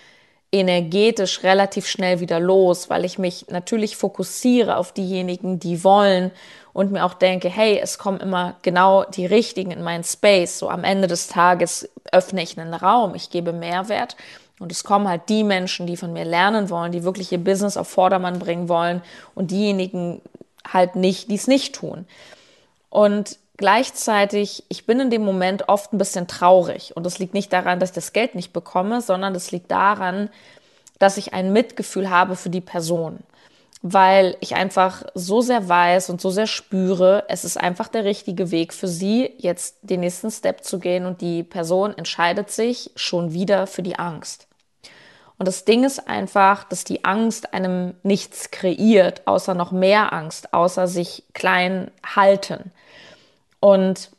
energetisch 0.52 1.44
relativ 1.44 1.88
schnell 1.88 2.20
wieder 2.20 2.40
los, 2.40 2.90
weil 2.90 3.06
ich 3.06 3.20
mich 3.20 3.46
natürlich 3.50 3.98
fokussiere 3.98 4.78
auf 4.78 4.92
diejenigen, 4.92 5.60
die 5.60 5.84
wollen 5.84 6.32
und 6.74 6.92
mir 6.92 7.06
auch 7.06 7.14
denke, 7.14 7.50
hey, 7.50 7.80
es 7.82 7.98
kommen 7.98 8.20
immer 8.20 8.56
genau 8.62 9.04
die 9.04 9.26
richtigen 9.26 9.72
in 9.72 9.84
meinen 9.84 10.04
Space. 10.04 10.58
So 10.58 10.70
am 10.70 10.84
Ende 10.84 11.08
des 11.08 11.28
Tages 11.28 11.90
öffne 12.12 12.42
ich 12.42 12.60
einen 12.60 12.74
Raum, 12.74 13.16
ich 13.16 13.30
gebe 13.30 13.54
Mehrwert 13.54 14.16
und 14.60 14.72
es 14.72 14.84
kommen 14.84 15.08
halt 15.08 15.30
die 15.30 15.44
Menschen, 15.44 15.88
die 15.88 15.98
von 15.98 16.14
mir 16.14 16.26
lernen 16.26 16.70
wollen, 16.70 16.92
die 16.92 17.04
wirklich 17.04 17.32
ihr 17.32 17.44
Business 17.44 17.78
auf 17.78 17.88
Vordermann 17.88 18.40
bringen 18.40 18.70
wollen 18.70 19.02
und 19.36 19.52
diejenigen 19.52 20.22
halt 20.68 20.96
nicht, 20.96 21.30
die 21.30 21.36
es 21.36 21.48
nicht 21.48 21.76
tun. 21.76 22.06
Und 22.90 23.38
Gleichzeitig, 23.60 24.64
ich 24.70 24.86
bin 24.86 25.02
in 25.02 25.10
dem 25.10 25.26
Moment 25.26 25.68
oft 25.68 25.92
ein 25.92 25.98
bisschen 25.98 26.28
traurig. 26.28 26.96
Und 26.96 27.06
das 27.06 27.20
liegt 27.20 27.34
nicht 27.34 27.52
daran, 27.52 27.82
dass 27.82 27.90
ich 27.90 27.96
das 27.96 28.14
Geld 28.14 28.34
nicht 28.34 28.54
bekomme, 28.54 29.02
sondern 29.02 29.34
das 29.34 29.52
liegt 29.52 29.70
daran, 29.70 30.30
dass 30.98 31.18
ich 31.18 31.34
ein 31.34 31.52
Mitgefühl 31.52 32.10
habe 32.10 32.38
für 32.38 32.50
die 32.50 32.62
Person. 32.62 33.20
Weil 33.82 34.38
ich 34.40 34.56
einfach 34.56 35.04
so 35.14 35.42
sehr 35.42 35.68
weiß 35.68 36.10
und 36.10 36.22
so 36.22 36.30
sehr 36.30 36.48
spüre, 36.48 37.26
es 37.28 37.44
ist 37.44 37.60
einfach 37.60 37.90
der 37.90 38.06
richtige 38.06 38.50
Weg 38.52 38.74
für 38.74 38.88
sie, 38.88 39.34
jetzt 39.40 39.76
den 39.82 40.00
nächsten 40.00 40.32
Step 40.32 40.64
zu 40.64 40.80
gehen. 40.80 41.06
Und 41.06 41.20
die 41.20 41.44
Person 41.44 41.94
entscheidet 41.98 42.52
sich 42.52 42.92
schon 42.96 43.34
wieder 43.34 43.68
für 43.68 43.84
die 43.84 44.00
Angst. 44.00 44.48
Und 45.38 45.50
das 45.50 45.66
Ding 45.66 45.84
ist 45.84 46.08
einfach, 46.08 46.64
dass 46.64 46.86
die 46.86 47.04
Angst 47.04 47.54
einem 47.54 47.96
nichts 48.04 48.52
kreiert, 48.52 49.28
außer 49.28 49.54
noch 49.54 49.74
mehr 49.74 50.14
Angst, 50.14 50.54
außer 50.54 50.88
sich 50.88 51.26
klein 51.34 51.92
halten. 52.16 52.72
Und 53.60 54.12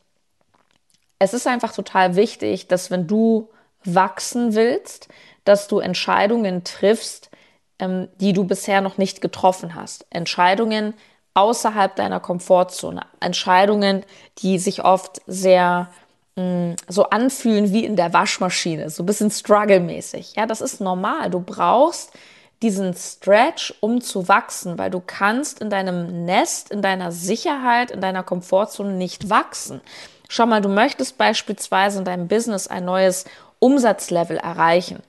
es 1.18 1.34
ist 1.34 1.46
einfach 1.46 1.72
total 1.72 2.16
wichtig, 2.16 2.68
dass 2.68 2.90
wenn 2.90 3.06
du 3.06 3.50
wachsen 3.84 4.54
willst, 4.54 5.08
dass 5.44 5.68
du 5.68 5.78
Entscheidungen 5.78 6.64
triffst, 6.64 7.30
ähm, 7.78 8.08
die 8.20 8.32
du 8.32 8.44
bisher 8.44 8.80
noch 8.80 8.98
nicht 8.98 9.20
getroffen 9.20 9.74
hast. 9.74 10.06
Entscheidungen 10.10 10.94
außerhalb 11.34 11.94
deiner 11.96 12.20
Komfortzone. 12.20 13.02
Entscheidungen, 13.20 14.04
die 14.38 14.58
sich 14.58 14.84
oft 14.84 15.22
sehr 15.26 15.88
mh, 16.36 16.42
mm, 16.42 16.76
so 16.88 17.04
anfühlen 17.04 17.72
wie 17.72 17.84
in 17.84 17.96
der 17.96 18.12
Waschmaschine, 18.12 18.90
so 18.90 19.02
ein 19.02 19.06
bisschen 19.06 19.30
struggle-mäßig. 19.30 20.34
Ja, 20.36 20.46
das 20.46 20.60
ist 20.60 20.80
normal. 20.80 21.30
Du 21.30 21.40
brauchst 21.40 22.12
diesen 22.62 22.94
Stretch, 22.94 23.74
um 23.80 24.00
zu 24.00 24.28
wachsen, 24.28 24.78
weil 24.78 24.90
du 24.90 25.00
kannst 25.04 25.60
in 25.60 25.70
deinem 25.70 26.24
Nest, 26.24 26.70
in 26.70 26.82
deiner 26.82 27.10
Sicherheit, 27.10 27.90
in 27.90 28.00
deiner 28.00 28.22
Komfortzone 28.22 28.92
nicht 28.92 29.30
wachsen. 29.30 29.80
Schau 30.28 30.46
mal, 30.46 30.60
du 30.60 30.68
möchtest 30.68 31.18
beispielsweise 31.18 31.98
in 31.98 32.04
deinem 32.04 32.28
Business 32.28 32.68
ein 32.68 32.84
neues 32.84 33.24
Umsatzlevel 33.58 34.36
erreichen. 34.36 35.02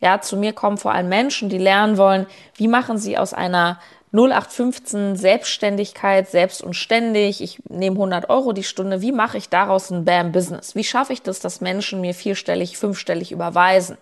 Ja, 0.00 0.20
zu 0.20 0.36
mir 0.36 0.52
kommen 0.52 0.78
vor 0.78 0.92
allem 0.92 1.08
Menschen, 1.08 1.48
die 1.48 1.58
lernen 1.58 1.96
wollen, 1.96 2.26
wie 2.56 2.68
machen 2.68 2.98
sie 2.98 3.16
aus 3.16 3.32
einer 3.32 3.78
0815 4.12 5.16
Selbstständigkeit, 5.16 6.28
selbst 6.28 6.62
und 6.62 6.74
ständig, 6.74 7.42
ich 7.42 7.58
nehme 7.68 7.96
100 7.96 8.30
Euro 8.30 8.52
die 8.52 8.62
Stunde, 8.62 9.00
wie 9.00 9.12
mache 9.12 9.38
ich 9.38 9.48
daraus 9.48 9.90
ein 9.90 10.04
BAM-Business? 10.04 10.74
Wie 10.76 10.84
schaffe 10.84 11.12
ich 11.12 11.22
das, 11.22 11.40
dass 11.40 11.60
Menschen 11.60 12.00
mir 12.00 12.14
vierstellig, 12.14 12.78
fünfstellig 12.78 13.32
überweisen? 13.32 13.98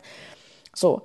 So, 0.74 1.02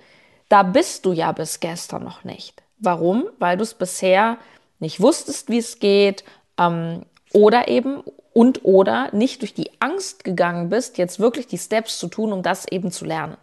da 0.50 0.64
bist 0.64 1.06
du 1.06 1.14
ja 1.14 1.32
bis 1.32 1.60
gestern 1.60 2.04
noch 2.04 2.24
nicht. 2.24 2.64
Warum? 2.80 3.28
Weil 3.40 3.58
du 3.58 3.64
es 3.64 3.74
bisher 3.74 4.38
nicht 4.80 5.02
wusstest, 5.02 5.50
wie 5.50 5.58
es 5.58 5.80
geht, 5.80 6.24
ähm, 6.58 7.04
oder 7.34 7.68
eben 7.68 8.04
und 8.34 8.64
oder 8.64 9.10
nicht 9.14 9.42
durch 9.42 9.54
die 9.54 9.72
Angst 9.80 10.24
gegangen 10.24 10.70
bist, 10.70 10.98
jetzt 10.98 11.20
wirklich 11.20 11.48
die 11.48 11.58
Steps 11.58 11.98
zu 11.98 12.08
tun, 12.08 12.32
um 12.32 12.44
das 12.44 12.68
eben 12.68 12.92
zu 12.92 13.06
lernen. 13.06 13.38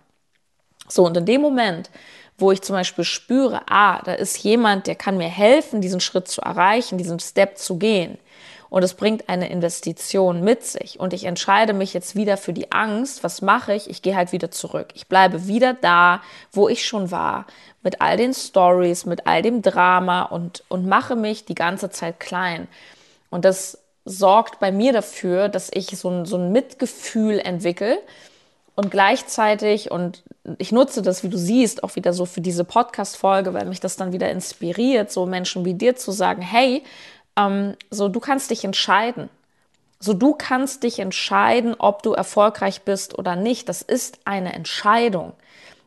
So, 0.88 1.04
und 1.04 1.16
in 1.16 1.26
dem 1.26 1.40
Moment, 1.40 1.90
wo 2.38 2.52
ich 2.52 2.62
zum 2.62 2.76
Beispiel 2.76 3.04
spüre, 3.04 3.62
ah, 3.68 4.02
da 4.02 4.12
ist 4.14 4.42
jemand, 4.42 4.86
der 4.86 4.94
kann 4.94 5.16
mir 5.16 5.28
helfen, 5.28 5.80
diesen 5.80 6.00
Schritt 6.00 6.28
zu 6.28 6.42
erreichen, 6.42 6.98
diesen 6.98 7.20
Step 7.20 7.58
zu 7.58 7.78
gehen. 7.78 8.18
Und 8.74 8.82
es 8.82 8.94
bringt 8.94 9.28
eine 9.28 9.50
Investition 9.50 10.42
mit 10.42 10.64
sich. 10.64 10.98
Und 10.98 11.12
ich 11.12 11.26
entscheide 11.26 11.72
mich 11.72 11.94
jetzt 11.94 12.16
wieder 12.16 12.36
für 12.36 12.52
die 12.52 12.72
Angst. 12.72 13.22
Was 13.22 13.40
mache 13.40 13.72
ich? 13.72 13.88
Ich 13.88 14.02
gehe 14.02 14.16
halt 14.16 14.32
wieder 14.32 14.50
zurück. 14.50 14.88
Ich 14.94 15.06
bleibe 15.06 15.46
wieder 15.46 15.74
da, 15.74 16.22
wo 16.50 16.68
ich 16.68 16.84
schon 16.84 17.12
war, 17.12 17.46
mit 17.84 18.00
all 18.00 18.16
den 18.16 18.34
Stories, 18.34 19.06
mit 19.06 19.28
all 19.28 19.42
dem 19.42 19.62
Drama 19.62 20.22
und, 20.22 20.64
und 20.66 20.88
mache 20.88 21.14
mich 21.14 21.44
die 21.44 21.54
ganze 21.54 21.90
Zeit 21.90 22.18
klein. 22.18 22.66
Und 23.30 23.44
das 23.44 23.78
sorgt 24.04 24.58
bei 24.58 24.72
mir 24.72 24.92
dafür, 24.92 25.48
dass 25.48 25.70
ich 25.72 25.96
so 25.96 26.10
ein, 26.10 26.26
so 26.26 26.36
ein 26.36 26.50
Mitgefühl 26.50 27.38
entwickle 27.38 27.98
und 28.74 28.90
gleichzeitig, 28.90 29.92
und 29.92 30.24
ich 30.58 30.72
nutze 30.72 31.00
das, 31.00 31.22
wie 31.22 31.28
du 31.28 31.38
siehst, 31.38 31.84
auch 31.84 31.94
wieder 31.94 32.12
so 32.12 32.26
für 32.26 32.40
diese 32.40 32.64
Podcast-Folge, 32.64 33.54
weil 33.54 33.66
mich 33.66 33.78
das 33.78 33.94
dann 33.94 34.12
wieder 34.12 34.30
inspiriert, 34.30 35.12
so 35.12 35.26
Menschen 35.26 35.64
wie 35.64 35.74
dir 35.74 35.94
zu 35.94 36.10
sagen, 36.10 36.42
hey, 36.42 36.82
ähm, 37.36 37.76
so 37.90 38.08
du 38.08 38.20
kannst 38.20 38.50
dich 38.50 38.64
entscheiden. 38.64 39.28
So 40.00 40.12
du 40.12 40.34
kannst 40.34 40.82
dich 40.82 40.98
entscheiden, 40.98 41.74
ob 41.78 42.02
du 42.02 42.12
erfolgreich 42.12 42.82
bist 42.82 43.18
oder 43.18 43.36
nicht. 43.36 43.68
Das 43.68 43.82
ist 43.82 44.18
eine 44.24 44.52
Entscheidung. 44.52 45.32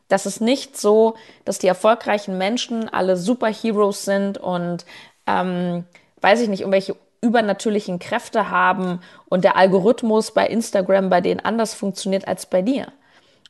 Das 0.08 0.26
ist 0.26 0.40
nicht 0.40 0.76
so, 0.76 1.14
dass 1.44 1.58
die 1.58 1.66
erfolgreichen 1.66 2.38
Menschen 2.38 2.88
alle 2.88 3.16
Superheroes 3.16 4.04
sind 4.04 4.38
und 4.38 4.84
ähm, 5.26 5.84
weiß 6.20 6.40
ich 6.40 6.48
nicht, 6.48 6.60
irgendwelche 6.60 6.96
übernatürlichen 7.20 7.98
Kräfte 7.98 8.50
haben 8.50 9.00
und 9.28 9.44
der 9.44 9.56
Algorithmus 9.56 10.32
bei 10.32 10.46
Instagram 10.46 11.10
bei 11.10 11.20
denen 11.20 11.40
anders 11.40 11.74
funktioniert 11.74 12.26
als 12.26 12.46
bei 12.46 12.62
dir. 12.62 12.92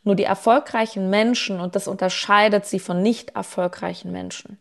Nur 0.05 0.15
die 0.15 0.25
erfolgreichen 0.25 1.11
Menschen, 1.11 1.61
und 1.61 1.77
das 1.77 1.87
unterscheidet 1.87 2.67
sie 2.67 2.79
von 2.79 3.03
nicht 3.03 3.37
erfolgreichen 3.37 4.11
Menschen, 4.11 4.59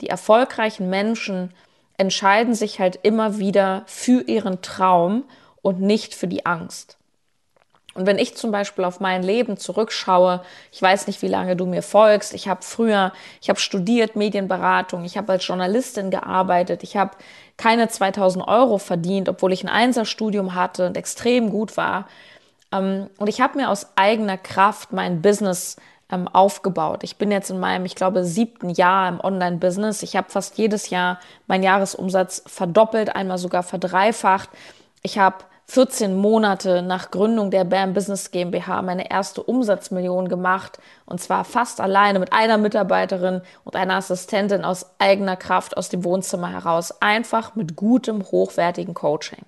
die 0.00 0.08
erfolgreichen 0.08 0.90
Menschen 0.90 1.54
entscheiden 1.98 2.54
sich 2.54 2.80
halt 2.80 2.98
immer 3.02 3.38
wieder 3.38 3.82
für 3.86 4.22
ihren 4.22 4.62
Traum 4.62 5.24
und 5.60 5.80
nicht 5.80 6.14
für 6.14 6.28
die 6.28 6.46
Angst. 6.46 6.96
Und 7.94 8.06
wenn 8.06 8.18
ich 8.18 8.36
zum 8.36 8.52
Beispiel 8.52 8.84
auf 8.84 9.00
mein 9.00 9.24
Leben 9.24 9.56
zurückschaue, 9.56 10.42
ich 10.70 10.80
weiß 10.80 11.08
nicht, 11.08 11.20
wie 11.20 11.28
lange 11.28 11.56
du 11.56 11.66
mir 11.66 11.82
folgst, 11.82 12.32
ich 12.32 12.46
habe 12.46 12.62
früher, 12.62 13.12
ich 13.40 13.48
habe 13.48 13.58
studiert 13.58 14.14
Medienberatung, 14.14 15.04
ich 15.04 15.16
habe 15.16 15.32
als 15.32 15.44
Journalistin 15.44 16.10
gearbeitet, 16.10 16.84
ich 16.84 16.96
habe 16.96 17.16
keine 17.56 17.88
2000 17.88 18.46
Euro 18.46 18.78
verdient, 18.78 19.28
obwohl 19.28 19.52
ich 19.52 19.64
ein 19.64 19.68
Einserstudium 19.68 20.54
hatte 20.54 20.86
und 20.86 20.96
extrem 20.96 21.50
gut 21.50 21.76
war. 21.76 22.06
Ähm, 22.70 23.10
und 23.18 23.28
ich 23.28 23.40
habe 23.40 23.58
mir 23.58 23.68
aus 23.68 23.88
eigener 23.96 24.38
Kraft 24.38 24.92
mein 24.92 25.20
Business 25.20 25.74
ähm, 26.10 26.28
aufgebaut. 26.28 27.04
Ich 27.04 27.16
bin 27.16 27.30
jetzt 27.30 27.50
in 27.50 27.60
meinem, 27.60 27.84
ich 27.84 27.94
glaube, 27.94 28.24
siebten 28.24 28.70
Jahr 28.70 29.08
im 29.08 29.20
Online-Business. 29.20 30.02
Ich 30.02 30.16
habe 30.16 30.30
fast 30.30 30.58
jedes 30.58 30.90
Jahr 30.90 31.20
meinen 31.46 31.62
Jahresumsatz 31.62 32.42
verdoppelt, 32.46 33.14
einmal 33.14 33.38
sogar 33.38 33.62
verdreifacht. 33.62 34.48
Ich 35.02 35.18
habe 35.18 35.44
14 35.70 36.16
Monate 36.16 36.80
nach 36.80 37.10
Gründung 37.10 37.50
der 37.50 37.64
BAM 37.64 37.92
Business 37.92 38.30
GmbH 38.30 38.80
meine 38.80 39.10
erste 39.10 39.42
Umsatzmillion 39.42 40.30
gemacht 40.30 40.78
und 41.04 41.20
zwar 41.20 41.44
fast 41.44 41.82
alleine 41.82 42.18
mit 42.18 42.32
einer 42.32 42.56
Mitarbeiterin 42.56 43.42
und 43.64 43.76
einer 43.76 43.96
Assistentin 43.96 44.64
aus 44.64 44.86
eigener 44.98 45.36
Kraft 45.36 45.76
aus 45.76 45.90
dem 45.90 46.04
Wohnzimmer 46.04 46.50
heraus, 46.50 47.02
einfach 47.02 47.54
mit 47.54 47.76
gutem, 47.76 48.22
hochwertigen 48.22 48.94
Coaching. 48.94 49.44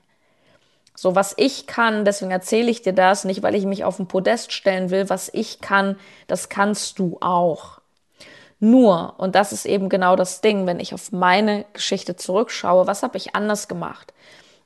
So 1.01 1.15
was 1.15 1.35
ich 1.37 1.67
kann, 1.67 2.05
deswegen 2.05 2.31
erzähle 2.31 2.71
ich 2.71 2.83
dir 2.83 2.93
das, 2.93 3.25
nicht 3.25 3.43
weil 3.43 3.55
ich 3.55 3.65
mich 3.65 3.85
auf 3.85 3.97
den 3.97 4.09
Podest 4.09 4.53
stellen 4.53 4.91
will, 4.91 5.09
was 5.09 5.31
ich 5.33 5.61
kann, 5.61 5.97
das 6.27 6.49
kannst 6.49 6.99
du 6.99 7.19
auch. 7.21 7.81
Nur, 8.59 9.15
und 9.17 9.35
das 9.35 9.53
ist 9.53 9.65
eben 9.65 9.89
genau 9.89 10.17
das 10.17 10.43
Ding, 10.43 10.67
wenn 10.67 10.79
ich 10.79 10.93
auf 10.93 11.13
meine 11.13 11.65
Geschichte 11.73 12.17
zurückschaue, 12.17 12.87
was 12.87 13.03
habe 13.03 13.17
ich 13.17 13.35
anders 13.35 13.69
gemacht? 13.69 14.13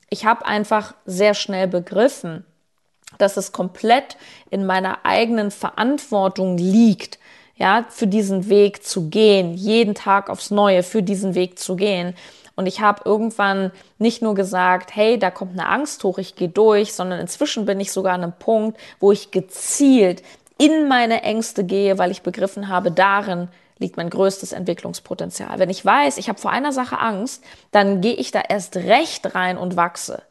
ich 0.09 0.25
habe 0.25 0.45
einfach 0.45 0.93
sehr 1.05 1.33
schnell 1.33 1.67
begriffen, 1.67 2.45
dass 3.17 3.37
es 3.37 3.51
komplett 3.51 4.17
in 4.49 4.65
meiner 4.65 4.99
eigenen 5.05 5.51
Verantwortung 5.51 6.57
liegt, 6.57 7.19
ja, 7.57 7.85
für 7.89 8.07
diesen 8.07 8.49
Weg 8.49 8.83
zu 8.83 9.09
gehen, 9.09 9.53
jeden 9.53 9.95
Tag 9.95 10.29
aufs 10.29 10.51
Neue 10.51 10.83
für 10.83 11.01
diesen 11.01 11.35
Weg 11.35 11.57
zu 11.57 11.77
gehen. 11.77 12.13
Und 12.55 12.67
ich 12.67 12.79
habe 12.79 13.01
irgendwann 13.05 13.71
nicht 13.97 14.21
nur 14.21 14.33
gesagt, 14.33 14.95
hey, 14.95 15.19
da 15.19 15.29
kommt 15.29 15.53
eine 15.53 15.67
Angst 15.67 16.03
hoch, 16.03 16.17
ich 16.17 16.35
gehe 16.35 16.49
durch, 16.49 16.93
sondern 16.93 17.19
inzwischen 17.19 17.65
bin 17.65 17.79
ich 17.79 17.91
sogar 17.91 18.13
an 18.13 18.23
einem 18.23 18.33
Punkt, 18.33 18.79
wo 18.99 19.11
ich 19.11 19.31
gezielt 19.31 20.23
in 20.57 20.87
meine 20.87 21.21
Ängste 21.23 21.65
gehe, 21.65 21.97
weil 21.97 22.11
ich 22.11 22.21
begriffen 22.21 22.69
habe, 22.69 22.91
darin 22.91 23.49
liegt 23.77 23.97
mein 23.97 24.09
größtes 24.09 24.53
Entwicklungspotenzial. 24.53 25.59
Wenn 25.59 25.69
ich 25.69 25.83
weiß, 25.83 26.17
ich 26.17 26.29
habe 26.29 26.39
vor 26.39 26.51
einer 26.51 26.71
Sache 26.71 26.99
Angst, 26.99 27.43
dann 27.71 27.99
gehe 27.99 28.13
ich 28.13 28.31
da 28.31 28.41
erst 28.47 28.77
recht 28.77 29.35
rein 29.35 29.57
und 29.57 29.75
wachse. 29.75 30.21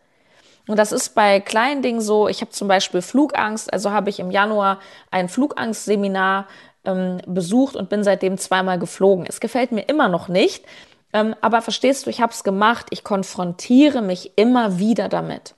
Und 0.66 0.78
das 0.78 0.92
ist 0.92 1.14
bei 1.14 1.40
kleinen 1.40 1.82
Dingen 1.82 2.00
so. 2.00 2.26
Ich 2.26 2.40
habe 2.40 2.50
zum 2.50 2.68
Beispiel 2.68 3.02
Flugangst, 3.02 3.70
also 3.70 3.90
habe 3.90 4.08
ich 4.08 4.18
im 4.18 4.30
Januar 4.30 4.80
ein 5.10 5.28
Flugangstseminar 5.28 6.46
ähm, 6.86 7.18
besucht 7.26 7.76
und 7.76 7.90
bin 7.90 8.02
seitdem 8.02 8.38
zweimal 8.38 8.78
geflogen. 8.78 9.26
Es 9.28 9.40
gefällt 9.40 9.72
mir 9.72 9.82
immer 9.82 10.08
noch 10.08 10.28
nicht, 10.28 10.64
ähm, 11.14 11.34
aber 11.40 11.62
verstehst 11.62 12.04
du, 12.04 12.10
ich 12.10 12.20
habe 12.20 12.32
es 12.32 12.42
gemacht. 12.42 12.88
Ich 12.90 13.04
konfrontiere 13.04 14.02
mich 14.02 14.32
immer 14.36 14.78
wieder 14.78 15.08
damit. 15.08 15.54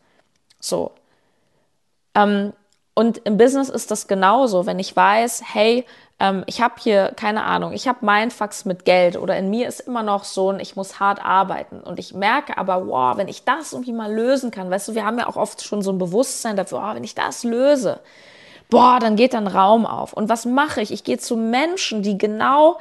So. 0.60 0.92
Ähm, 2.14 2.52
und 2.94 3.18
im 3.18 3.38
Business 3.38 3.70
ist 3.70 3.90
das 3.90 4.06
genauso. 4.06 4.66
Wenn 4.66 4.78
ich 4.78 4.94
weiß, 4.94 5.42
hey, 5.54 5.86
ähm, 6.20 6.44
ich 6.46 6.60
habe 6.60 6.74
hier 6.78 7.12
keine 7.16 7.44
Ahnung, 7.44 7.72
ich 7.72 7.88
habe 7.88 8.04
Mindfucks 8.04 8.66
mit 8.66 8.84
Geld 8.84 9.16
oder 9.16 9.38
in 9.38 9.48
mir 9.48 9.66
ist 9.66 9.80
immer 9.80 10.02
noch 10.02 10.24
so 10.24 10.50
ein, 10.50 10.60
ich 10.60 10.76
muss 10.76 11.00
hart 11.00 11.24
arbeiten 11.24 11.80
und 11.80 11.98
ich 11.98 12.12
merke 12.12 12.58
aber, 12.58 12.86
wow, 12.86 13.16
wenn 13.16 13.28
ich 13.28 13.44
das 13.44 13.72
irgendwie 13.72 13.92
mal 13.92 14.12
lösen 14.12 14.50
kann, 14.50 14.70
weißt 14.70 14.88
du, 14.88 14.94
wir 14.94 15.06
haben 15.06 15.18
ja 15.18 15.26
auch 15.26 15.36
oft 15.36 15.62
schon 15.62 15.80
so 15.80 15.90
ein 15.90 15.98
Bewusstsein 15.98 16.56
dafür, 16.56 16.82
oh, 16.86 16.94
wenn 16.94 17.04
ich 17.04 17.14
das 17.14 17.44
löse, 17.44 18.00
boah, 18.68 18.98
dann 19.00 19.16
geht 19.16 19.32
dann 19.32 19.46
Raum 19.46 19.86
auf. 19.86 20.12
Und 20.12 20.28
was 20.28 20.44
mache 20.44 20.82
ich? 20.82 20.90
Ich 20.90 21.04
gehe 21.04 21.18
zu 21.18 21.36
Menschen, 21.36 22.02
die 22.02 22.18
genau 22.18 22.78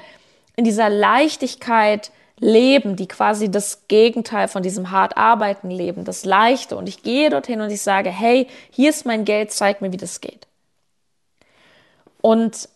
in 0.57 0.65
dieser 0.65 0.89
Leichtigkeit 0.89 2.11
leben, 2.39 2.95
die 2.95 3.07
quasi 3.07 3.49
das 3.49 3.87
Gegenteil 3.87 4.47
von 4.47 4.63
diesem 4.63 4.91
hart 4.91 5.17
arbeiten 5.17 5.69
leben, 5.69 6.03
das 6.03 6.25
Leichte. 6.25 6.75
Und 6.75 6.89
ich 6.89 7.03
gehe 7.03 7.29
dorthin 7.29 7.61
und 7.61 7.69
ich 7.69 7.81
sage, 7.81 8.09
hey, 8.09 8.47
hier 8.71 8.89
ist 8.89 9.05
mein 9.05 9.25
Geld, 9.25 9.51
zeig 9.51 9.81
mir, 9.81 9.91
wie 9.91 9.97
das 9.97 10.21
geht. 10.21 10.47
Und 12.21 12.69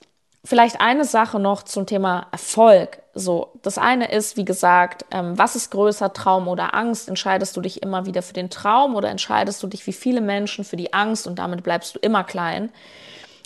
Vielleicht 0.46 0.80
eine 0.80 1.04
Sache 1.04 1.38
noch 1.38 1.64
zum 1.64 1.86
Thema 1.86 2.28
Erfolg. 2.32 3.02
So, 3.14 3.52
das 3.62 3.78
eine 3.78 4.10
ist, 4.10 4.38
wie 4.38 4.46
gesagt, 4.46 5.06
ähm, 5.12 5.38
was 5.38 5.58
ist 5.58 5.70
größer, 5.72 6.14
Traum 6.14 6.48
oder 6.48 6.74
Angst? 6.74 7.10
Entscheidest 7.10 7.58
du 7.58 7.62
dich 7.62 7.84
immer 7.84 8.06
wieder 8.06 8.22
für 8.22 8.34
den 8.34 8.50
Traum 8.50 8.96
oder 8.96 9.10
entscheidest 9.10 9.62
du 9.62 9.68
dich 9.68 9.86
wie 9.86 9.94
viele 9.94 10.22
Menschen 10.22 10.64
für 10.64 10.78
die 10.78 10.94
Angst 10.94 11.28
und 11.28 11.40
damit 11.40 11.62
bleibst 11.62 11.96
du 11.96 12.00
immer 12.00 12.24
klein? 12.24 12.72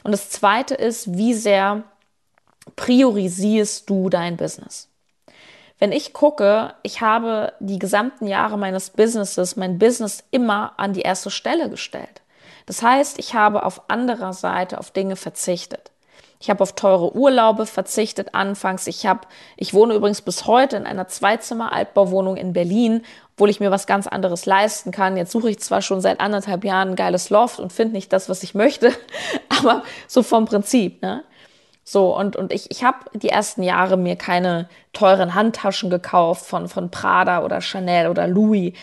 Und 0.03 0.11
das 0.11 0.29
zweite 0.29 0.75
ist, 0.75 1.17
wie 1.17 1.33
sehr 1.33 1.83
priorisierst 2.75 3.89
du 3.89 4.09
dein 4.09 4.37
Business? 4.37 4.87
Wenn 5.83 5.91
ich 5.91 6.13
gucke, 6.13 6.75
ich 6.81 7.01
habe 7.01 7.51
die 7.59 7.77
gesamten 7.77 8.25
Jahre 8.25 8.57
meines 8.57 8.91
Businesses, 8.91 9.57
mein 9.57 9.79
Business 9.79 10.23
immer 10.31 10.71
an 10.77 10.93
die 10.93 11.01
erste 11.01 11.29
Stelle 11.29 11.69
gestellt. 11.69 12.21
Das 12.65 12.81
heißt, 12.81 13.19
ich 13.19 13.33
habe 13.33 13.65
auf 13.65 13.89
anderer 13.89 14.31
Seite 14.31 14.79
auf 14.79 14.91
Dinge 14.91 15.17
verzichtet. 15.17 15.91
Ich 16.39 16.49
habe 16.49 16.63
auf 16.63 16.71
teure 16.71 17.13
Urlaube 17.13 17.65
verzichtet 17.65 18.33
anfangs. 18.33 18.87
Ich 18.87 19.05
habe, 19.05 19.27
ich 19.57 19.73
wohne 19.73 19.95
übrigens 19.95 20.21
bis 20.21 20.47
heute 20.47 20.77
in 20.77 20.85
einer 20.85 21.09
Zweizimmer-Altbauwohnung 21.09 22.37
in 22.37 22.53
Berlin, 22.53 23.01
obwohl 23.33 23.49
ich 23.49 23.59
mir 23.59 23.69
was 23.69 23.85
ganz 23.85 24.07
anderes 24.07 24.45
leisten 24.45 24.91
kann. 24.91 25.17
Jetzt 25.17 25.33
suche 25.33 25.49
ich 25.49 25.59
zwar 25.59 25.81
schon 25.81 25.99
seit 25.99 26.21
anderthalb 26.21 26.63
Jahren 26.63 26.91
ein 26.91 26.95
geiles 26.95 27.29
Loft 27.29 27.59
und 27.59 27.73
finde 27.73 27.95
nicht 27.95 28.13
das, 28.13 28.29
was 28.29 28.41
ich 28.43 28.55
möchte, 28.55 28.93
aber 29.49 29.83
so 30.07 30.23
vom 30.23 30.45
Prinzip, 30.45 31.01
ne? 31.01 31.25
So, 31.83 32.15
und, 32.15 32.35
und 32.35 32.53
ich, 32.53 32.71
ich 32.71 32.83
habe 32.83 32.99
die 33.13 33.29
ersten 33.29 33.63
Jahre 33.63 33.97
mir 33.97 34.15
keine 34.15 34.69
teuren 34.93 35.35
Handtaschen 35.35 35.89
gekauft 35.89 36.45
von, 36.45 36.67
von 36.67 36.91
Prada 36.91 37.43
oder 37.43 37.61
Chanel 37.61 38.07
oder 38.07 38.27
Louis. 38.27 38.73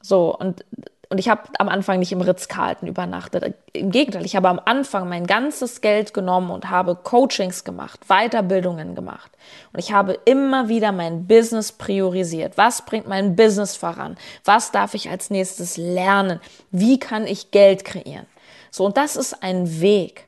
So, 0.00 0.34
und 0.34 0.64
und 1.08 1.18
ich 1.18 1.28
habe 1.28 1.42
am 1.58 1.68
Anfang 1.68 1.98
nicht 2.00 2.12
im 2.12 2.20
Ritz-Carlton 2.20 2.88
übernachtet. 2.88 3.54
Im 3.72 3.90
Gegenteil, 3.90 4.24
ich 4.24 4.34
habe 4.34 4.48
am 4.48 4.60
Anfang 4.64 5.08
mein 5.08 5.26
ganzes 5.26 5.80
Geld 5.80 6.12
genommen 6.14 6.50
und 6.50 6.70
habe 6.70 6.96
Coachings 6.96 7.62
gemacht, 7.62 8.00
Weiterbildungen 8.08 8.94
gemacht. 8.94 9.30
Und 9.72 9.78
ich 9.78 9.92
habe 9.92 10.18
immer 10.24 10.68
wieder 10.68 10.90
mein 10.90 11.26
Business 11.26 11.70
priorisiert. 11.70 12.56
Was 12.56 12.84
bringt 12.84 13.06
mein 13.06 13.36
Business 13.36 13.76
voran? 13.76 14.16
Was 14.44 14.72
darf 14.72 14.94
ich 14.94 15.08
als 15.08 15.30
nächstes 15.30 15.76
lernen? 15.76 16.40
Wie 16.72 16.98
kann 16.98 17.26
ich 17.26 17.52
Geld 17.52 17.84
kreieren? 17.84 18.26
So, 18.72 18.84
und 18.84 18.96
das 18.96 19.14
ist 19.14 19.42
ein 19.44 19.80
Weg. 19.80 20.26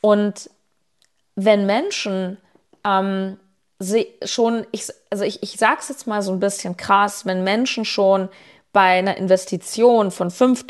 Und 0.00 0.50
wenn 1.36 1.66
Menschen 1.66 2.38
ähm, 2.84 3.38
schon, 4.24 4.66
ich, 4.72 4.88
also 5.10 5.24
ich, 5.24 5.42
ich 5.42 5.58
sage 5.58 5.78
es 5.80 5.88
jetzt 5.88 6.06
mal 6.06 6.22
so 6.22 6.32
ein 6.32 6.40
bisschen 6.40 6.76
krass, 6.76 7.26
wenn 7.26 7.44
Menschen 7.44 7.84
schon 7.84 8.28
bei 8.72 8.98
einer 8.98 9.16
Investition 9.16 10.10
von 10.10 10.30
5.000, 10.30 10.66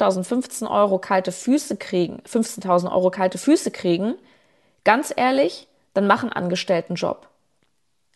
10.000, 0.00 0.24
15 0.24 0.68
Euro 0.68 0.98
kalte 0.98 1.32
Füße 1.32 1.76
kriegen, 1.76 2.22
15.000 2.28 2.92
Euro 2.92 3.10
kalte 3.10 3.38
Füße 3.38 3.70
kriegen, 3.70 4.14
ganz 4.84 5.12
ehrlich, 5.16 5.66
dann 5.94 6.06
mach 6.06 6.22
einen 6.22 6.32
Angestelltenjob. 6.32 7.26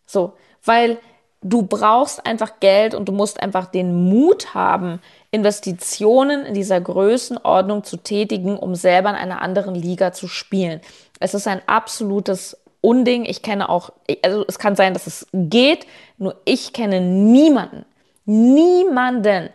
So, 0.07 0.35
weil 0.65 0.99
du 1.43 1.63
brauchst 1.63 2.25
einfach 2.27 2.61
Geld 2.61 2.95
und 2.95 3.09
du 3.09 3.13
musst 3.13 3.41
einfach 3.41 3.67
den 3.67 4.09
Mut 4.09 4.55
haben, 4.55 5.01
Investitionen 5.31 6.47
in 6.47 6.55
dieser 6.55 6.81
Größenordnung 6.81 7.85
zu 7.85 7.97
tätigen, 7.97 8.57
um 8.57 8.75
selber 8.75 9.11
in 9.11 9.17
einer 9.17 9.43
anderen 9.43 9.75
Liga 9.75 10.13
zu 10.13 10.29
spielen. 10.29 10.81
Es 11.25 11.33
ist 11.33 11.49
ein 11.49 11.63
absolutes 11.67 12.55
Unding. 12.83 13.25
Ich 13.25 13.41
kenne 13.41 13.71
auch, 13.71 13.93
also 14.23 14.45
es 14.47 14.59
kann 14.59 14.77
sein, 14.77 14.93
dass 14.93 15.07
es 15.07 15.27
geht, 15.33 15.87
nur 16.19 16.37
ich 16.45 16.75
kenne 16.75 17.01
niemanden, 17.01 17.87
niemanden, 18.27 19.49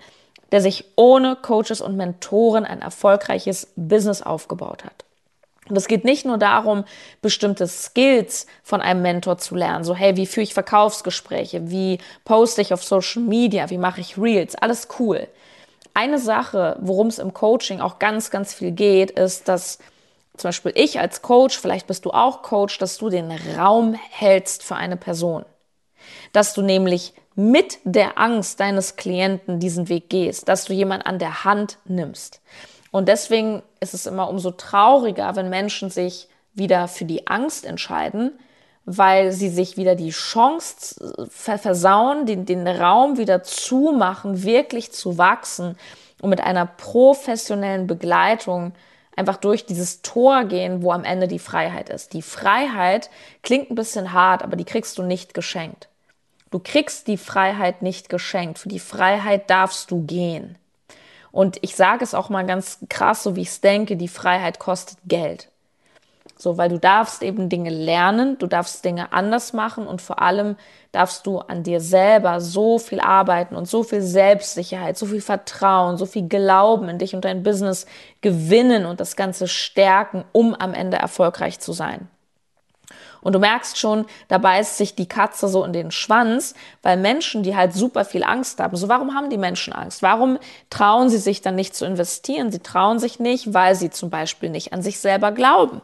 der 0.52 0.62
sich 0.62 0.86
ohne 0.96 1.36
Coaches 1.36 1.80
und 1.80 1.96
Mentoren 1.96 2.66
ein 2.66 2.82
erfolgreiches 2.82 3.72
Business 3.76 4.24
aufgebaut 4.24 4.84
hat. 4.84 5.06
Und 5.70 5.76
es 5.76 5.88
geht 5.88 6.06
nicht 6.06 6.26
nur 6.26 6.40
darum, 6.40 6.86
bestimmte 7.22 7.68
Skills 7.68 8.48
von 8.64 8.82
einem 8.82 9.04
Mentor 9.04 9.38
zu 9.38 9.54
lernen. 9.54 9.84
So, 9.84 9.94
hey, 9.94 10.18
wie 10.18 10.26
führe 10.26 10.46
ich 10.46 10.56
Verkaufsgespräche? 10.56 11.70
Wie 11.70 12.00
poste 12.26 12.64
ich 12.64 12.74
auf 12.74 12.84
Social 12.84 13.22
Media? 13.22 13.70
Wie 13.70 13.78
mache 13.78 14.02
ich 14.02 14.18
Reels? 14.18 14.56
Alles 14.56 14.88
cool. 14.98 15.28
Eine 15.94 16.18
Sache, 16.18 16.78
worum 16.82 17.10
es 17.10 17.20
im 17.20 17.36
Coaching 17.36 17.80
auch 17.80 18.00
ganz, 18.00 18.32
ganz 18.32 18.56
viel 18.56 18.72
geht, 18.72 19.12
ist, 19.12 19.48
dass 19.48 19.78
zum 20.40 20.50
Beispiel 20.50 20.72
ich 20.76 21.00
als 21.00 21.22
Coach, 21.22 21.58
vielleicht 21.58 21.88
bist 21.88 22.06
du 22.06 22.12
auch 22.12 22.42
Coach, 22.42 22.78
dass 22.78 22.98
du 22.98 23.10
den 23.10 23.32
Raum 23.58 23.94
hältst 23.94 24.64
für 24.64 24.76
eine 24.76 24.98
Person. 24.98 25.46
Dass 26.34 26.54
du 26.54 26.62
nämlich 26.62 27.14
mit 27.36 27.80
der 27.84 28.18
Angst 28.18 28.60
deines 28.60 28.96
Klienten 28.96 29.60
diesen 29.60 29.90
Weg 29.90 30.10
gehst, 30.10 30.50
dass 30.50 30.66
du 30.66 30.74
jemand 30.74 31.06
an 31.06 31.20
der 31.20 31.46
Hand 31.46 31.78
nimmst. 31.86 32.42
Und 32.92 33.08
deswegen 33.08 33.62
ist 33.80 33.94
es 33.94 34.06
immer 34.06 34.30
umso 34.30 34.52
trauriger, 34.52 35.36
wenn 35.36 35.50
Menschen 35.50 35.90
sich 35.90 36.28
wieder 36.54 36.88
für 36.88 37.06
die 37.06 37.28
Angst 37.28 37.66
entscheiden, 37.66 38.38
weil 38.86 39.32
sie 39.32 39.50
sich 39.50 39.78
wieder 39.78 39.96
die 39.96 40.10
Chance 40.10 41.30
versauen, 41.30 42.26
den, 42.26 42.46
den 42.46 42.68
Raum 42.68 43.18
wieder 43.18 43.44
zumachen, 43.44 44.44
wirklich 44.44 44.92
zu 44.92 45.18
wachsen 45.18 45.78
und 46.22 46.30
mit 46.30 46.42
einer 46.42 46.66
professionellen 46.66 47.88
Begleitung 47.88 48.74
einfach 49.20 49.38
durch 49.38 49.66
dieses 49.66 50.02
Tor 50.02 50.46
gehen, 50.46 50.82
wo 50.82 50.94
am 50.94 51.04
Ende 51.04 51.28
die 51.28 51.40
Freiheit 51.40 51.90
ist. 51.90 52.14
Die 52.14 52.22
Freiheit 52.22 53.10
klingt 53.44 53.70
ein 53.70 53.76
bisschen 53.76 54.14
hart, 54.14 54.44
aber 54.44 54.56
die 54.56 54.64
kriegst 54.64 54.98
du 54.98 55.04
nicht 55.04 55.34
geschenkt. 55.34 55.90
Du 56.52 56.60
kriegst 56.60 57.08
die 57.08 57.18
Freiheit 57.18 57.82
nicht 57.82 58.08
geschenkt. 58.08 58.60
Für 58.60 58.70
die 58.70 58.80
Freiheit 58.80 59.50
darfst 59.50 59.92
du 59.92 60.04
gehen. 60.04 60.58
Und 61.32 61.58
ich 61.62 61.76
sage 61.76 62.04
es 62.04 62.16
auch 62.16 62.30
mal 62.30 62.46
ganz 62.46 62.80
krass, 62.88 63.22
so 63.22 63.36
wie 63.36 63.42
ich 63.42 63.50
es 63.50 63.62
denke, 63.62 63.98
die 63.98 64.08
Freiheit 64.08 64.58
kostet 64.58 64.98
Geld. 65.06 65.50
So, 66.42 66.58
weil 66.58 66.70
du 66.70 66.80
darfst 66.80 67.22
eben 67.22 67.50
Dinge 67.50 67.70
lernen, 67.70 68.38
du 68.38 68.48
darfst 68.48 68.86
Dinge 68.86 69.12
anders 69.12 69.52
machen 69.52 69.86
und 69.86 70.02
vor 70.02 70.22
allem 70.22 70.56
darfst 70.94 71.28
du 71.28 71.40
an 71.40 71.64
dir 71.64 71.82
selber 71.82 72.40
so 72.40 72.80
viel 72.80 73.02
arbeiten 73.02 73.58
und 73.58 73.68
so 73.68 73.84
viel 73.84 74.02
Selbstsicherheit, 74.02 74.98
so 74.98 75.06
viel 75.06 75.20
Vertrauen, 75.20 75.98
so 75.98 76.06
viel 76.06 76.30
Glauben 76.30 76.88
in 76.88 76.98
dich 76.98 77.14
und 77.14 77.26
dein 77.26 77.44
Business 77.44 77.86
gewinnen 78.22 78.86
und 78.86 79.02
das 79.02 79.18
Ganze 79.18 79.50
stärken, 79.50 80.24
um 80.32 80.56
am 80.56 80.74
Ende 80.74 80.96
erfolgreich 80.96 81.60
zu 81.60 81.74
sein. 81.74 82.08
Und 83.20 83.34
du 83.34 83.40
merkst 83.40 83.78
schon, 83.78 84.06
da 84.30 84.38
beißt 84.38 84.78
sich 84.78 84.96
die 84.96 85.10
Katze 85.10 85.50
so 85.50 85.66
in 85.66 85.74
den 85.74 85.92
Schwanz, 85.92 86.54
weil 86.84 86.96
Menschen, 86.96 87.44
die 87.44 87.58
halt 87.58 87.74
super 87.74 88.06
viel 88.06 88.24
Angst 88.24 88.62
haben, 88.62 88.78
so 88.78 88.88
warum 88.88 89.14
haben 89.14 89.30
die 89.30 89.38
Menschen 89.38 89.74
Angst? 89.74 90.02
Warum 90.04 90.40
trauen 90.70 91.10
sie 91.10 91.18
sich 91.18 91.42
dann 91.42 91.56
nicht 91.56 91.76
zu 91.76 91.86
investieren? 91.86 92.50
Sie 92.50 92.60
trauen 92.60 92.98
sich 92.98 93.20
nicht, 93.20 93.54
weil 93.54 93.76
sie 93.76 93.90
zum 93.90 94.10
Beispiel 94.10 94.50
nicht 94.50 94.72
an 94.72 94.82
sich 94.82 95.02
selber 95.02 95.34
glauben. 95.34 95.82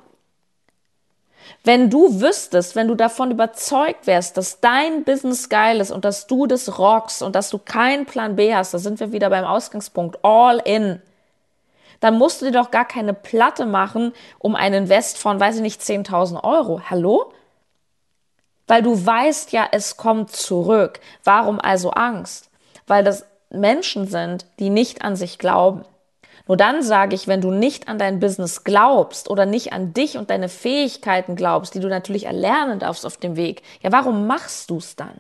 Wenn 1.64 1.90
du 1.90 2.22
wüsstest, 2.22 2.76
wenn 2.76 2.88
du 2.88 2.96
davon 2.96 3.32
überzeugt 3.32 4.08
wärst, 4.08 4.38
dass 4.38 4.60
dein 4.60 5.04
Business 5.04 5.50
geil 5.50 5.80
ist 5.80 5.92
und 5.92 6.06
dass 6.06 6.28
du 6.28 6.48
das 6.48 6.78
rockst 6.78 7.24
und 7.24 7.36
dass 7.36 7.50
du 7.50 7.58
keinen 7.58 8.06
Plan 8.06 8.36
B 8.36 8.54
hast, 8.54 8.74
da 8.74 8.80
sind 8.80 9.00
wir 9.00 9.12
wieder 9.12 9.30
beim 9.30 9.46
Ausgangspunkt, 9.46 10.24
all 10.24 10.60
in, 10.64 11.02
dann 12.00 12.18
musst 12.18 12.42
du 12.42 12.46
dir 12.46 12.52
doch 12.52 12.72
gar 12.72 12.86
keine 12.86 13.14
Platte 13.14 13.66
machen 13.66 14.14
um 14.40 14.56
einen 14.56 14.84
Invest 14.84 15.18
von, 15.18 15.40
weiß 15.40 15.56
ich 15.58 15.62
nicht, 15.62 15.82
10.000 15.82 16.44
Euro. 16.44 16.82
Hallo? 16.90 17.34
Weil 18.68 18.82
du 18.82 19.06
weißt 19.06 19.52
ja, 19.52 19.68
es 19.72 19.98
kommt 19.98 20.32
zurück. 20.32 21.00
Warum 21.24 21.60
also 21.60 21.92
Angst? 21.92 22.50
Weil 22.88 23.04
das 23.04 23.26
Menschen 23.50 24.08
sind, 24.08 24.46
die 24.60 24.70
nicht 24.70 25.04
an 25.04 25.16
sich 25.16 25.38
glauben. 25.38 25.86
Nur 26.48 26.58
dann 26.58 26.84
sage 26.84 27.16
ich, 27.16 27.28
wenn 27.28 27.42
du 27.42 27.52
nicht 27.52 27.88
an 27.88 27.98
dein 27.98 28.20
Business 28.20 28.64
glaubst 28.64 29.30
oder 29.30 29.46
nicht 29.46 29.74
an 29.74 29.94
dich 29.94 30.18
und 30.18 30.30
deine 30.30 30.50
Fähigkeiten 30.50 31.36
glaubst, 31.36 31.74
die 31.74 31.80
du 31.80 31.88
natürlich 31.88 32.26
erlernen 32.26 32.80
darfst 32.80 33.06
auf 33.06 33.18
dem 33.18 33.36
Weg, 33.36 33.64
ja, 33.82 33.92
warum 33.92 34.28
machst 34.28 34.70
du 34.70 34.78
es 34.78 34.96
dann? 34.96 35.20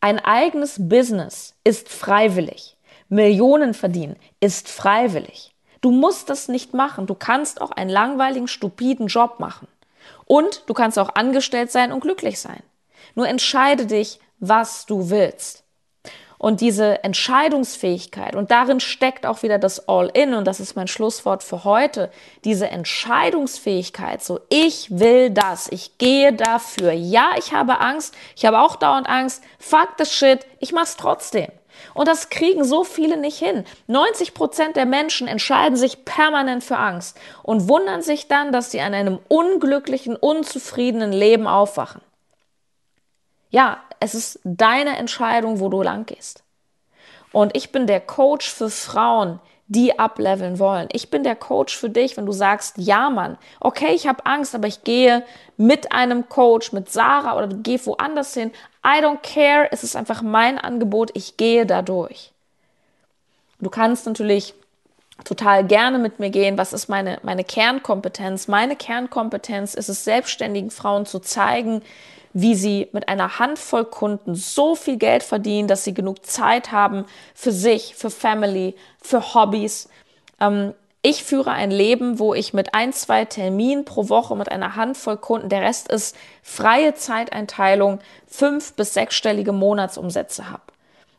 Ein 0.00 0.18
eigenes 0.24 0.76
Business 0.88 1.54
ist 1.64 1.88
freiwillig. 1.88 2.76
Millionen 3.08 3.72
verdienen, 3.72 4.16
ist 4.38 4.68
freiwillig. 4.68 5.54
Du 5.80 5.90
musst 5.90 6.28
das 6.28 6.48
nicht 6.48 6.74
machen. 6.74 7.06
Du 7.06 7.14
kannst 7.14 7.60
auch 7.60 7.70
einen 7.70 7.90
langweiligen, 7.90 8.48
stupiden 8.48 9.06
Job 9.06 9.40
machen. 9.40 9.66
Und 10.26 10.62
du 10.66 10.74
kannst 10.74 10.98
auch 10.98 11.14
angestellt 11.14 11.72
sein 11.72 11.92
und 11.92 12.00
glücklich 12.00 12.38
sein. 12.38 12.62
Nur 13.14 13.28
entscheide 13.28 13.86
dich, 13.86 14.20
was 14.40 14.86
du 14.86 15.10
willst. 15.10 15.64
Und 16.38 16.60
diese 16.60 17.02
Entscheidungsfähigkeit, 17.02 18.36
und 18.36 18.52
darin 18.52 18.78
steckt 18.78 19.26
auch 19.26 19.42
wieder 19.42 19.58
das 19.58 19.88
All-In, 19.88 20.34
und 20.34 20.46
das 20.46 20.60
ist 20.60 20.76
mein 20.76 20.86
Schlusswort 20.86 21.42
für 21.42 21.64
heute, 21.64 22.10
diese 22.44 22.68
Entscheidungsfähigkeit, 22.68 24.22
so 24.22 24.40
ich 24.48 24.98
will 24.98 25.30
das, 25.30 25.68
ich 25.68 25.98
gehe 25.98 26.32
dafür. 26.32 26.92
Ja, 26.92 27.32
ich 27.36 27.52
habe 27.52 27.80
Angst, 27.80 28.14
ich 28.36 28.46
habe 28.46 28.60
auch 28.60 28.76
dauernd 28.76 29.08
Angst, 29.08 29.42
fuck 29.58 29.94
the 29.98 30.06
shit, 30.06 30.46
ich 30.60 30.72
mach's 30.72 30.96
trotzdem. 30.96 31.48
Und 31.94 32.08
das 32.08 32.28
kriegen 32.28 32.64
so 32.64 32.84
viele 32.84 33.16
nicht 33.16 33.38
hin. 33.38 33.64
90 33.86 34.34
Prozent 34.34 34.76
der 34.76 34.86
Menschen 34.86 35.28
entscheiden 35.28 35.76
sich 35.76 36.04
permanent 36.04 36.64
für 36.64 36.76
Angst 36.76 37.18
und 37.42 37.68
wundern 37.68 38.02
sich 38.02 38.28
dann, 38.28 38.52
dass 38.52 38.70
sie 38.70 38.80
an 38.80 38.94
einem 38.94 39.18
unglücklichen, 39.28 40.16
unzufriedenen 40.16 41.12
Leben 41.12 41.46
aufwachen. 41.46 42.00
Ja, 43.50 43.78
es 44.00 44.14
ist 44.14 44.40
deine 44.44 44.96
Entscheidung, 44.96 45.60
wo 45.60 45.68
du 45.68 45.82
lang 45.82 46.06
gehst. 46.06 46.42
Und 47.32 47.56
ich 47.56 47.72
bin 47.72 47.86
der 47.86 48.00
Coach 48.00 48.50
für 48.50 48.70
Frauen, 48.70 49.40
die 49.66 49.98
ableveln 49.98 50.58
wollen. 50.58 50.88
Ich 50.92 51.10
bin 51.10 51.24
der 51.24 51.36
Coach 51.36 51.76
für 51.76 51.90
dich, 51.90 52.16
wenn 52.16 52.24
du 52.24 52.32
sagst, 52.32 52.78
ja 52.78 53.10
Mann, 53.10 53.36
okay, 53.60 53.94
ich 53.94 54.06
habe 54.06 54.24
Angst, 54.24 54.54
aber 54.54 54.66
ich 54.66 54.82
gehe 54.82 55.22
mit 55.58 55.92
einem 55.92 56.28
Coach, 56.30 56.72
mit 56.72 56.90
Sarah 56.90 57.36
oder 57.36 57.48
gehe 57.48 57.84
woanders 57.84 58.32
hin. 58.32 58.50
I 58.84 59.02
don't 59.02 59.18
care, 59.22 59.68
es 59.70 59.84
ist 59.84 59.94
einfach 59.94 60.22
mein 60.22 60.58
Angebot, 60.58 61.10
ich 61.12 61.36
gehe 61.36 61.66
da 61.66 61.82
durch. 61.82 62.32
Du 63.60 63.68
kannst 63.68 64.06
natürlich 64.06 64.54
total 65.24 65.66
gerne 65.66 65.98
mit 65.98 66.18
mir 66.18 66.30
gehen, 66.30 66.56
was 66.56 66.72
ist 66.72 66.88
meine, 66.88 67.18
meine 67.22 67.44
Kernkompetenz? 67.44 68.48
Meine 68.48 68.76
Kernkompetenz 68.76 69.74
ist 69.74 69.88
es, 69.88 70.04
selbstständigen 70.04 70.70
Frauen 70.70 71.04
zu 71.04 71.18
zeigen, 71.18 71.82
wie 72.40 72.54
sie 72.54 72.88
mit 72.92 73.08
einer 73.08 73.40
Handvoll 73.40 73.84
Kunden 73.84 74.36
so 74.36 74.76
viel 74.76 74.96
Geld 74.96 75.24
verdienen, 75.24 75.66
dass 75.66 75.82
sie 75.82 75.92
genug 75.92 76.24
Zeit 76.24 76.70
haben 76.70 77.04
für 77.34 77.50
sich, 77.50 77.96
für 77.96 78.10
Family, 78.10 78.76
für 79.02 79.34
Hobbys. 79.34 79.88
Ähm, 80.40 80.72
ich 81.02 81.24
führe 81.24 81.50
ein 81.50 81.72
Leben, 81.72 82.20
wo 82.20 82.34
ich 82.34 82.54
mit 82.54 82.74
ein, 82.74 82.92
zwei 82.92 83.24
Terminen 83.24 83.84
pro 83.84 84.08
Woche 84.08 84.36
mit 84.36 84.52
einer 84.52 84.76
Handvoll 84.76 85.16
Kunden, 85.16 85.48
der 85.48 85.62
Rest 85.62 85.88
ist 85.88 86.16
freie 86.42 86.94
Zeiteinteilung, 86.94 87.98
fünf 88.28 88.74
bis 88.74 88.94
sechsstellige 88.94 89.52
Monatsumsätze 89.52 90.48
habe. 90.48 90.62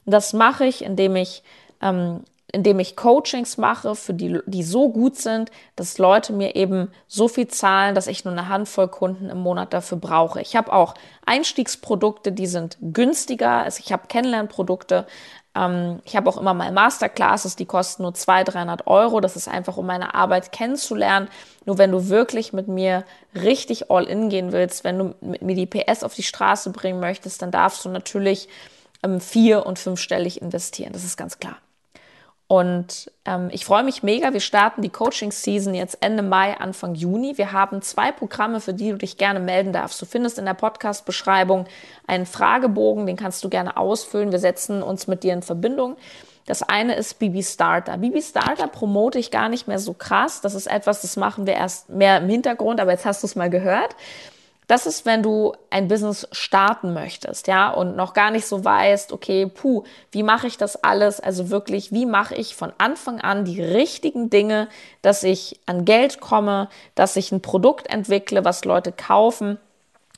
Das 0.05 0.31
mache 0.31 0.65
ich, 0.65 0.85
indem 0.85 1.17
ich 1.17 1.43
ähm, 1.81 2.23
indem 2.51 2.79
ich 2.79 2.95
Coachings 2.95 3.57
mache, 3.57 3.95
für 3.95 4.13
die, 4.13 4.39
die 4.45 4.63
so 4.63 4.89
gut 4.89 5.17
sind, 5.17 5.51
dass 5.75 5.97
Leute 5.97 6.33
mir 6.33 6.55
eben 6.55 6.91
so 7.07 7.27
viel 7.27 7.47
zahlen, 7.47 7.95
dass 7.95 8.07
ich 8.07 8.25
nur 8.25 8.31
eine 8.31 8.49
Handvoll 8.49 8.87
Kunden 8.87 9.29
im 9.29 9.39
Monat 9.39 9.73
dafür 9.73 9.97
brauche. 9.97 10.41
Ich 10.41 10.55
habe 10.55 10.73
auch 10.73 10.95
Einstiegsprodukte, 11.25 12.31
die 12.31 12.47
sind 12.47 12.77
günstiger. 12.81 13.63
Also 13.63 13.81
ich 13.83 13.91
habe 13.91 14.07
Kennenlernprodukte, 14.07 15.05
Ähm, 15.55 15.99
ich 16.05 16.15
habe 16.15 16.29
auch 16.29 16.37
immer 16.37 16.53
mal 16.53 16.71
Masterclasses, 16.71 17.55
die 17.55 17.65
kosten 17.65 18.03
nur 18.03 18.13
200, 18.13 18.53
300 18.53 18.87
Euro. 18.87 19.19
Das 19.19 19.35
ist 19.35 19.47
einfach, 19.47 19.77
um 19.77 19.85
meine 19.85 20.13
Arbeit 20.13 20.51
kennenzulernen. 20.51 21.27
Nur 21.65 21.77
wenn 21.77 21.91
du 21.91 22.09
wirklich 22.09 22.53
mit 22.53 22.67
mir 22.67 23.03
richtig 23.35 23.89
all 23.89 24.05
in 24.05 24.29
gehen 24.29 24.51
willst, 24.51 24.83
wenn 24.83 24.97
du 24.99 25.15
mit 25.21 25.41
mir 25.41 25.55
die 25.55 25.65
PS 25.65 26.03
auf 26.03 26.13
die 26.13 26.23
Straße 26.23 26.71
bringen 26.71 26.99
möchtest, 26.99 27.41
dann 27.41 27.51
darfst 27.51 27.83
du 27.83 27.89
natürlich 27.89 28.47
ähm, 29.03 29.19
vier- 29.19 29.65
und 29.65 29.79
fünfstellig 29.79 30.41
investieren. 30.41 30.93
Das 30.93 31.03
ist 31.03 31.17
ganz 31.17 31.39
klar. 31.39 31.57
Und 32.51 33.11
ähm, 33.25 33.49
ich 33.51 33.63
freue 33.63 33.83
mich 33.83 34.01
mega. 34.01 34.33
Wir 34.33 34.39
starten 34.39 34.81
die 34.81 34.89
Coaching-Season 34.89 35.75
jetzt 35.75 35.99
Ende 36.01 36.23
Mai, 36.23 36.57
Anfang 36.57 36.95
Juni. 36.95 37.37
Wir 37.37 37.51
haben 37.51 37.83
zwei 37.83 38.11
Programme, 38.11 38.59
für 38.59 38.73
die 38.73 38.89
du 38.89 38.97
dich 38.97 39.17
gerne 39.17 39.39
melden 39.39 39.71
darfst. 39.71 40.01
Du 40.01 40.07
findest 40.07 40.39
in 40.39 40.45
der 40.45 40.55
Podcast-Beschreibung 40.55 41.67
einen 42.07 42.25
Fragebogen, 42.25 43.05
den 43.05 43.17
kannst 43.17 43.43
du 43.43 43.49
gerne 43.49 43.77
ausfüllen. 43.77 44.31
Wir 44.31 44.39
setzen 44.39 44.81
uns 44.81 45.05
mit 45.05 45.21
dir 45.21 45.33
in 45.33 45.43
Verbindung. 45.43 45.95
Das 46.47 46.63
eine 46.63 46.95
ist 46.95 47.19
Bibi 47.19 47.43
Starter. 47.43 47.99
Bibi 47.99 48.23
Starter 48.23 48.65
promote 48.65 49.19
ich 49.19 49.29
gar 49.29 49.47
nicht 49.47 49.67
mehr 49.67 49.77
so 49.77 49.93
krass. 49.93 50.41
Das 50.41 50.55
ist 50.55 50.65
etwas, 50.65 51.03
das 51.03 51.17
machen 51.17 51.45
wir 51.45 51.53
erst 51.53 51.89
mehr 51.89 52.17
im 52.17 52.29
Hintergrund, 52.29 52.79
aber 52.79 52.89
jetzt 52.89 53.05
hast 53.05 53.21
du 53.21 53.27
es 53.27 53.35
mal 53.35 53.51
gehört. 53.51 53.95
Das 54.69 54.85
ist, 54.85 55.07
wenn 55.07 55.23
du 55.23 55.53
ein 55.71 55.87
Business 55.87 56.27
starten 56.31 56.93
möchtest, 56.93 57.47
ja, 57.47 57.71
und 57.71 57.95
noch 57.95 58.13
gar 58.13 58.29
nicht 58.29 58.45
so 58.45 58.63
weißt, 58.63 59.11
okay, 59.11 59.47
puh, 59.47 59.83
wie 60.11 60.21
mache 60.21 60.45
ich 60.45 60.57
das 60.57 60.83
alles? 60.83 61.19
Also 61.19 61.49
wirklich, 61.49 61.91
wie 61.91 62.05
mache 62.05 62.35
ich 62.35 62.55
von 62.55 62.71
Anfang 62.77 63.19
an 63.19 63.45
die 63.45 63.63
richtigen 63.63 64.29
Dinge, 64.29 64.69
dass 65.01 65.23
ich 65.23 65.59
an 65.65 65.85
Geld 65.85 66.21
komme, 66.21 66.69
dass 66.93 67.15
ich 67.15 67.31
ein 67.31 67.41
Produkt 67.41 67.89
entwickle, 67.89 68.45
was 68.45 68.63
Leute 68.63 68.91
kaufen. 68.91 69.57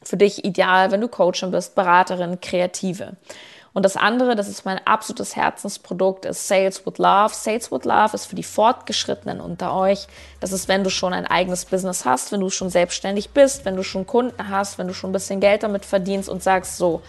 Für 0.03 0.17
dich 0.17 0.43
ideal, 0.43 0.91
wenn 0.91 0.99
du 0.99 1.07
Coachin 1.07 1.51
bist, 1.51 1.73
Beraterin, 1.75 2.41
Kreative. 2.41 3.13
Und 3.73 3.83
das 3.83 3.95
andere, 3.95 4.35
das 4.35 4.49
ist 4.49 4.65
mein 4.65 4.85
absolutes 4.85 5.35
Herzensprodukt, 5.35 6.25
ist 6.25 6.47
Sales 6.47 6.85
with 6.85 6.97
Love. 6.97 7.33
Sales 7.33 7.71
with 7.71 7.85
Love 7.85 8.13
ist 8.13 8.25
für 8.25 8.35
die 8.35 8.43
Fortgeschrittenen 8.43 9.39
unter 9.39 9.73
euch. 9.75 10.07
Das 10.41 10.51
ist, 10.51 10.67
wenn 10.67 10.83
du 10.83 10.89
schon 10.89 11.13
ein 11.13 11.25
eigenes 11.25 11.65
Business 11.65 12.03
hast, 12.03 12.31
wenn 12.31 12.41
du 12.41 12.49
schon 12.49 12.69
selbstständig 12.69 13.29
bist, 13.29 13.63
wenn 13.63 13.77
du 13.77 13.83
schon 13.83 14.05
Kunden 14.05 14.49
hast, 14.49 14.77
wenn 14.77 14.87
du 14.87 14.93
schon 14.93 15.11
ein 15.11 15.13
bisschen 15.13 15.39
Geld 15.39 15.63
damit 15.63 15.85
verdienst 15.85 16.27
und 16.27 16.43
sagst 16.43 16.77
so, 16.77 17.01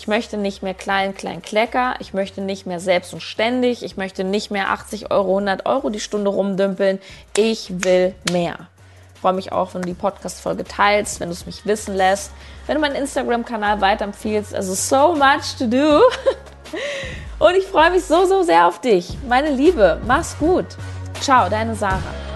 ich 0.00 0.08
möchte 0.08 0.38
nicht 0.38 0.62
mehr 0.62 0.72
klein, 0.72 1.14
klein, 1.14 1.42
klecker. 1.42 1.94
Ich 1.98 2.14
möchte 2.14 2.40
nicht 2.40 2.64
mehr 2.64 2.80
selbst 2.80 3.12
und 3.12 3.20
ständig. 3.20 3.82
Ich 3.82 3.98
möchte 3.98 4.24
nicht 4.24 4.50
mehr 4.50 4.70
80 4.70 5.10
Euro, 5.10 5.36
100 5.36 5.66
Euro 5.66 5.90
die 5.90 6.00
Stunde 6.00 6.30
rumdümpeln. 6.30 7.00
Ich 7.36 7.70
will 7.84 8.14
mehr. 8.32 8.68
Freue 9.20 9.34
mich 9.34 9.52
auch, 9.52 9.74
wenn 9.74 9.82
du 9.82 9.88
die 9.88 9.94
Podcast-Folge 9.94 10.64
teilst, 10.64 11.20
wenn 11.20 11.28
du 11.28 11.34
es 11.34 11.46
mich 11.46 11.66
wissen 11.66 11.94
lässt 11.94 12.30
wenn 12.70 12.76
du 12.76 12.82
meinen 12.82 12.94
Instagram-Kanal 12.94 13.80
weiterempfiehlst. 13.80 14.54
Also 14.54 14.74
so 14.74 15.16
much 15.16 15.56
to 15.58 15.66
do. 15.66 16.02
Und 17.44 17.56
ich 17.56 17.66
freue 17.66 17.90
mich 17.90 18.04
so, 18.04 18.26
so 18.26 18.44
sehr 18.44 18.68
auf 18.68 18.80
dich. 18.80 19.18
Meine 19.28 19.50
Liebe, 19.50 20.00
mach's 20.06 20.38
gut. 20.38 20.66
Ciao, 21.20 21.48
deine 21.48 21.74
Sarah. 21.74 22.29